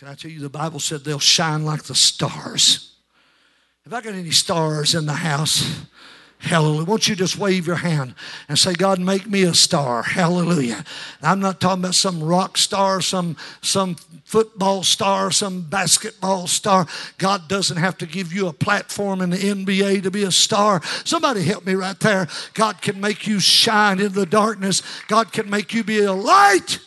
[0.00, 2.94] can I tell you, the Bible said they'll shine like the stars.
[3.84, 5.78] Have I got any stars in the house?
[6.38, 6.86] Hallelujah.
[6.86, 8.14] Won't you just wave your hand
[8.48, 10.02] and say, God, make me a star.
[10.02, 10.86] Hallelujah.
[11.20, 16.86] I'm not talking about some rock star, some, some football star, some basketball star.
[17.18, 20.80] God doesn't have to give you a platform in the NBA to be a star.
[21.04, 22.26] Somebody help me right there.
[22.54, 26.78] God can make you shine in the darkness, God can make you be a light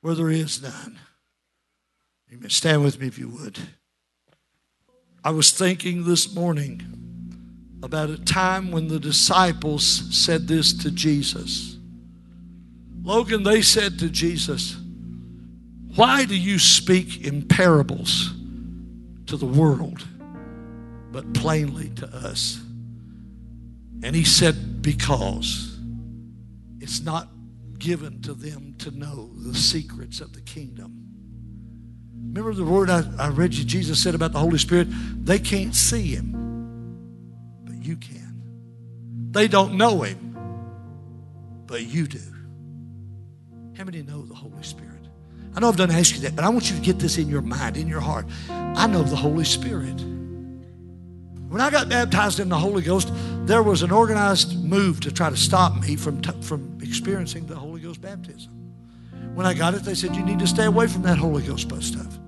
[0.00, 0.98] where there is none.
[2.34, 2.50] Amen.
[2.50, 3.58] Stand with me if you would.
[5.22, 6.82] I was thinking this morning
[7.82, 11.76] about a time when the disciples said this to Jesus.
[13.02, 14.76] Logan, they said to Jesus,
[15.94, 18.32] Why do you speak in parables
[19.26, 20.04] to the world,
[21.12, 22.60] but plainly to us?
[24.02, 25.78] And he said, Because
[26.80, 27.28] it's not
[27.78, 31.03] given to them to know the secrets of the kingdom.
[32.28, 34.88] Remember the word I, I read you, Jesus said about the Holy Spirit?
[35.24, 36.32] They can't see him,
[37.64, 38.42] but you can.
[39.30, 40.36] They don't know him,
[41.66, 42.20] but you do.
[43.76, 44.90] How many know the Holy Spirit?
[45.56, 47.28] I know I've done ask you that, but I want you to get this in
[47.28, 48.26] your mind, in your heart.
[48.48, 50.00] I know the Holy Spirit.
[51.48, 53.12] When I got baptized in the Holy Ghost,
[53.46, 57.54] there was an organized move to try to stop me from, t- from experiencing the
[57.54, 58.53] Holy Ghost baptism.
[59.34, 61.70] When I got it, they said, You need to stay away from that Holy Ghost
[61.82, 62.18] stuff.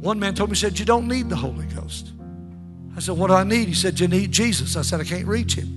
[0.00, 2.12] One man told me, said, You don't need the Holy Ghost.
[2.96, 3.68] I said, What do I need?
[3.68, 4.76] He said, You need Jesus.
[4.76, 5.76] I said, I can't reach him.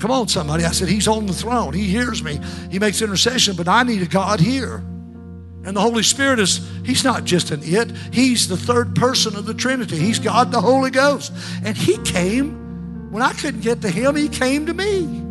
[0.00, 0.64] Come on, somebody.
[0.64, 1.72] I said, He's on the throne.
[1.72, 2.40] He hears me.
[2.70, 4.78] He makes intercession, but I need a God here.
[5.64, 9.46] And the Holy Spirit is, He's not just an it, He's the third person of
[9.46, 9.96] the Trinity.
[9.96, 11.32] He's God the Holy Ghost.
[11.64, 15.22] And He came, when I couldn't get to Him, He came to me.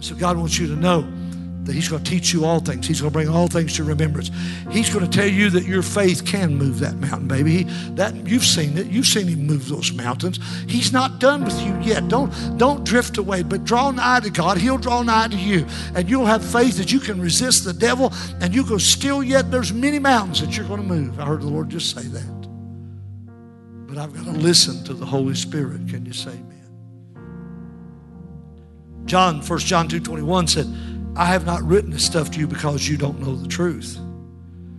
[0.00, 1.02] So God wants you to know
[1.66, 2.86] that He's going to teach you all things.
[2.86, 4.30] He's going to bring all things to remembrance.
[4.70, 7.58] He's going to tell you that your faith can move that mountain, baby.
[7.58, 7.62] He,
[7.94, 8.86] that you've seen it.
[8.86, 10.40] You've seen Him move those mountains.
[10.68, 12.08] He's not done with you yet.
[12.08, 14.58] Don't don't drift away, but draw nigh to God.
[14.58, 18.12] He'll draw nigh to you, and you'll have faith that you can resist the devil,
[18.40, 19.50] and you go still yet.
[19.50, 21.20] There's many mountains that you're going to move.
[21.20, 22.36] I heard the Lord just say that.
[23.86, 25.88] But I've got to listen to the Holy Spirit.
[25.88, 26.56] Can you say amen?
[29.06, 30.66] John, 1 John 2 21 said,
[31.16, 33.96] I have not written this stuff to you because you don't know the truth.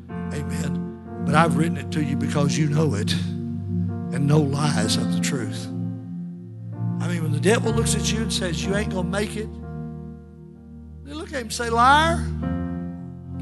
[0.10, 1.24] Amen.
[1.26, 5.20] But I've written it to you because you know it and know lies of the
[5.20, 5.66] truth.
[7.00, 9.36] I mean, when the devil looks at you and says, You ain't going to make
[9.36, 9.50] it,
[11.06, 12.24] they look at him and say, Liar.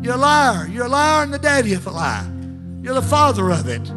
[0.02, 0.68] You're a liar.
[0.68, 2.30] You're a liar and the daddy of a lie.
[2.82, 3.92] You're the father of it.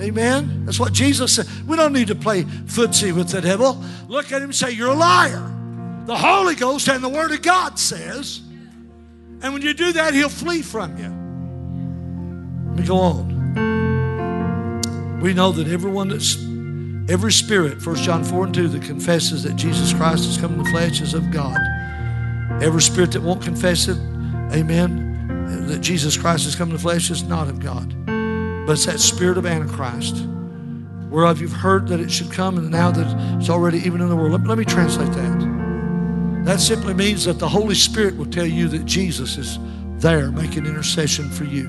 [0.00, 0.64] Amen.
[0.64, 1.48] That's what Jesus said.
[1.66, 3.82] We don't need to play footsie with the devil.
[4.08, 5.52] Look at him and say, You're a liar
[6.06, 8.40] the Holy Ghost and the Word of God says.
[9.42, 11.10] And when you do that, He'll flee from you.
[12.70, 13.36] Let me go on.
[15.20, 16.36] We know that everyone that's,
[17.10, 20.62] every spirit, 1 John 4 and 2, that confesses that Jesus Christ has come in
[20.62, 21.58] the flesh is of God.
[22.62, 23.98] Every spirit that won't confess it,
[24.52, 27.92] amen, that Jesus Christ has come in the flesh is not of God.
[28.06, 30.24] But it's that spirit of Antichrist,
[31.10, 34.16] whereof you've heard that it should come, and now that it's already even in the
[34.16, 34.32] world.
[34.32, 35.45] Let, let me translate that.
[36.46, 39.58] That simply means that the Holy Spirit will tell you that Jesus is
[39.98, 41.68] there making intercession for you.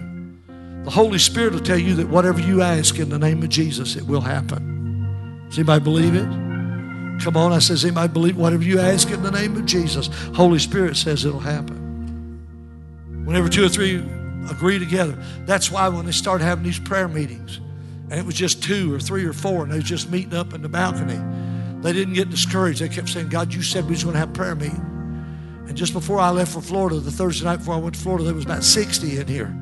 [0.83, 3.95] The Holy Spirit will tell you that whatever you ask in the name of Jesus,
[3.95, 5.47] it will happen.
[5.49, 6.27] Does anybody believe it?
[7.23, 10.11] Come on, I says, anybody believe whatever you ask in the name of Jesus?
[10.35, 13.25] Holy Spirit says it'll happen.
[13.25, 13.97] Whenever two or three
[14.47, 15.17] agree together,
[15.47, 17.57] that's why when they start having these prayer meetings,
[18.11, 20.53] and it was just two or three or four, and they was just meeting up
[20.53, 21.19] in the balcony,
[21.87, 22.81] they didn't get discouraged.
[22.81, 24.83] They kept saying, God, you said we was going to have prayer meeting.
[25.67, 28.25] And just before I left for Florida, the Thursday night before I went to Florida,
[28.25, 29.55] there was about 60 in here.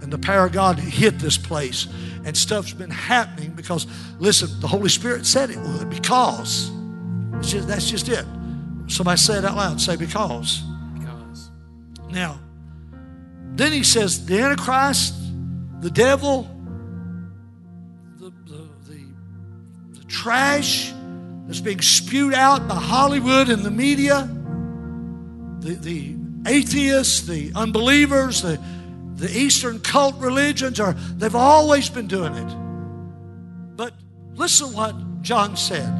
[0.00, 1.88] And the power of God hit this place.
[2.24, 3.88] And stuff's been happening because,
[4.20, 6.70] listen, the Holy Spirit said it would because.
[7.40, 8.24] Just, that's just it.
[8.86, 9.80] Somebody say it out loud.
[9.80, 10.62] Say because.
[10.96, 11.50] Because.
[12.08, 12.38] Now,
[13.56, 15.12] then he says the Antichrist,
[15.80, 16.48] the devil,
[18.16, 20.92] the, the, the, the trash,
[21.48, 24.28] that's being spewed out by Hollywood and the media,
[25.60, 26.14] the, the
[26.46, 28.62] atheists, the unbelievers, the,
[29.14, 33.76] the Eastern cult religions are they've always been doing it.
[33.76, 33.94] But
[34.34, 35.90] listen what John said.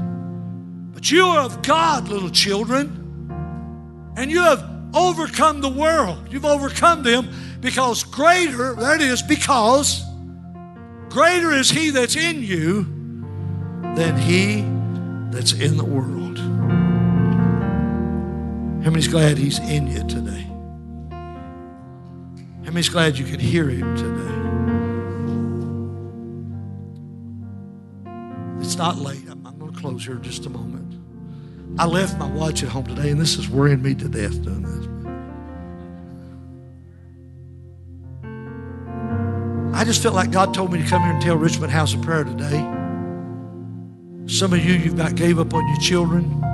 [0.92, 4.62] But you are of God, little children, and you have
[4.94, 6.30] overcome the world.
[6.30, 7.30] You've overcome them
[7.60, 10.04] because greater, that is, because
[11.08, 12.82] greater is he that's in you
[13.94, 14.77] than he
[15.30, 16.38] that's in the world.
[18.82, 20.46] How many's glad he's in you today?
[22.64, 24.34] How many's glad you can hear him today?
[28.64, 29.24] It's not late.
[29.30, 30.94] I'm, I'm going to close here in just a moment.
[31.78, 34.62] I left my watch at home today, and this is worrying me to death doing
[34.62, 34.86] this.
[39.74, 42.02] I just felt like God told me to come here and tell Richmond House of
[42.02, 42.77] Prayer today
[44.28, 46.44] some of you, you've about gave up on your children.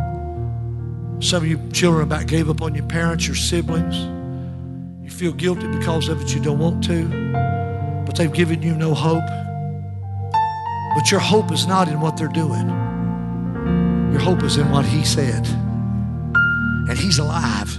[1.21, 3.97] Some of you children about gave up on your parents, your siblings.
[5.03, 7.05] You feel guilty because of it, you don't want to,
[8.07, 9.25] but they've given you no hope.
[10.95, 12.69] But your hope is not in what they're doing,
[14.13, 15.45] your hope is in what He said.
[15.47, 17.71] And He's alive.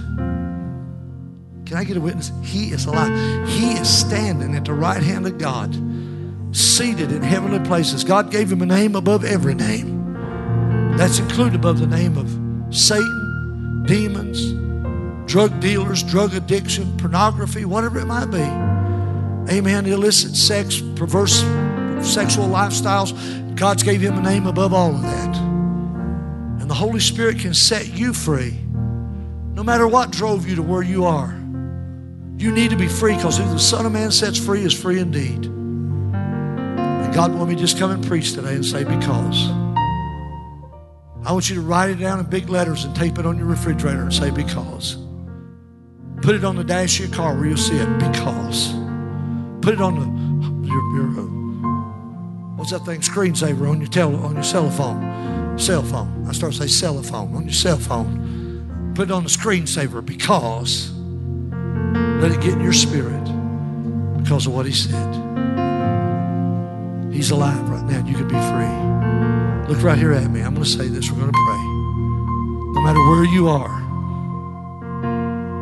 [1.64, 2.30] Can I get a witness?
[2.42, 3.48] He is alive.
[3.48, 5.74] He is standing at the right hand of God,
[6.52, 8.04] seated in heavenly places.
[8.04, 9.96] God gave him a name above every name.
[10.96, 14.52] That's included above the name of Satan, demons,
[15.30, 18.42] drug dealers, drug addiction, pornography, whatever it might be.
[19.54, 19.86] Amen.
[19.86, 21.40] Illicit sex, perverse
[22.02, 23.14] sexual lifestyles.
[23.56, 25.36] God's gave him a name above all of that.
[26.60, 28.58] And the Holy Spirit can set you free
[29.54, 31.30] no matter what drove you to where you are.
[32.38, 34.98] You need to be free because who the Son of Man sets free is free
[34.98, 35.50] indeed.
[37.16, 39.48] God want me just come and preach today and say, because.
[41.24, 43.46] I want you to write it down in big letters and tape it on your
[43.46, 44.98] refrigerator and say, because.
[46.20, 48.74] Put it on the dash of your car where you'll see it, because.
[49.62, 54.34] Put it on the, your, your uh, what's that thing, screensaver on your, tel- on
[54.34, 55.58] your cell phone.
[55.58, 56.26] Cell phone.
[56.28, 58.92] I start to say cell phone, on your cell phone.
[58.94, 60.92] Put it on the screensaver because
[62.20, 63.24] let it get in your spirit
[64.22, 65.25] because of what he said.
[67.16, 68.06] He's alive right now.
[68.06, 69.74] You can be free.
[69.74, 70.42] Look right here at me.
[70.42, 71.10] I'm going to say this.
[71.10, 71.56] We're going to pray.
[72.74, 73.80] No matter where you are,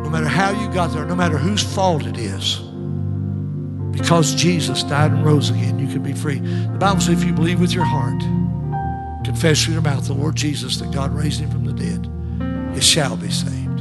[0.03, 2.57] no matter how you got there, no matter whose fault it is,
[3.97, 6.39] because Jesus died and rose again, you can be free.
[6.39, 8.19] The Bible says if you believe with your heart,
[9.23, 12.83] confess with your mouth the Lord Jesus that God raised him from the dead, it
[12.83, 13.79] shall be saved.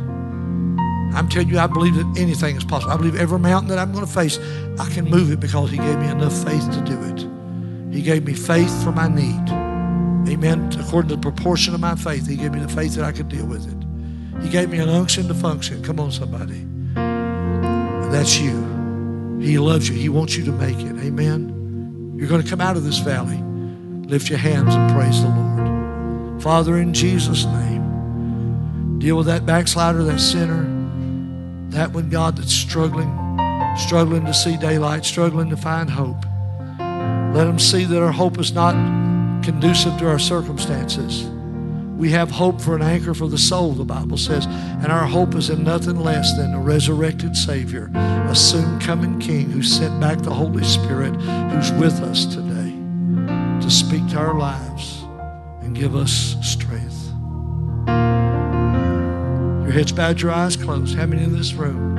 [1.13, 2.93] I'm telling you, I believe that anything is possible.
[2.93, 4.39] I believe every mountain that I'm going to face,
[4.79, 7.34] I can move it because He gave me enough faith to do it.
[7.95, 9.49] He gave me faith for my need.
[10.31, 10.71] Amen.
[10.81, 13.29] According to the proportion of my faith, He gave me the faith that I could
[13.29, 14.43] deal with it.
[14.43, 15.83] He gave me an unction to function.
[15.83, 16.61] Come on, somebody.
[16.97, 19.39] And that's you.
[19.41, 19.95] He loves you.
[19.95, 20.97] He wants you to make it.
[21.05, 22.15] Amen.
[22.17, 23.41] You're going to come out of this valley.
[24.09, 26.43] Lift your hands and praise the Lord.
[26.43, 30.75] Father, in Jesus' name, deal with that backslider, that sinner
[31.75, 33.11] that one, God, that's struggling,
[33.77, 36.25] struggling to see daylight, struggling to find hope.
[37.35, 38.75] Let them see that our hope is not
[39.43, 41.25] conducive to our circumstances.
[41.97, 45.35] We have hope for an anchor for the soul, the Bible says, and our hope
[45.35, 50.19] is in nothing less than a resurrected Savior, a soon coming King who sent back
[50.19, 52.73] the Holy Spirit who's with us today
[53.61, 55.03] to speak to our lives
[55.63, 56.65] and give us strength
[59.65, 60.95] Your heads bowed, your eyes closed.
[60.97, 61.94] How many in this room?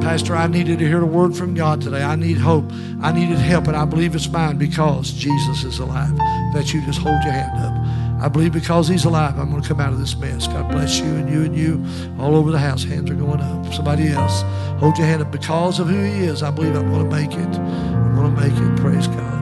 [0.00, 2.02] Pastor, I needed to hear a word from God today.
[2.02, 2.64] I need hope.
[3.02, 6.16] I needed help, and I believe it's mine because Jesus is alive.
[6.54, 8.24] That you just hold your hand up.
[8.24, 10.46] I believe because He's alive, I'm going to come out of this mess.
[10.46, 11.84] God bless you and you and you
[12.18, 12.82] all over the house.
[12.82, 13.72] Hands are going up.
[13.72, 14.42] Somebody else,
[14.80, 15.30] hold your hand up.
[15.30, 17.56] Because of who He is, I believe I'm going to make it.
[17.58, 18.80] I'm going to make it.
[18.80, 19.39] Praise God.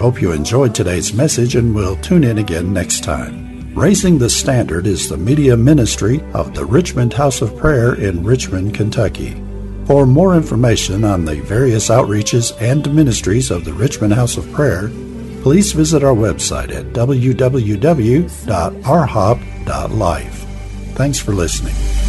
[0.00, 3.70] Hope you enjoyed today's message and will tune in again next time.
[3.74, 8.74] Raising the Standard is the media ministry of the Richmond House of Prayer in Richmond,
[8.74, 9.40] Kentucky.
[9.86, 14.88] For more information on the various outreaches and ministries of the Richmond House of Prayer,
[15.42, 17.26] please visit our website at www.rhop.life.
[20.94, 21.99] Thanks for listening.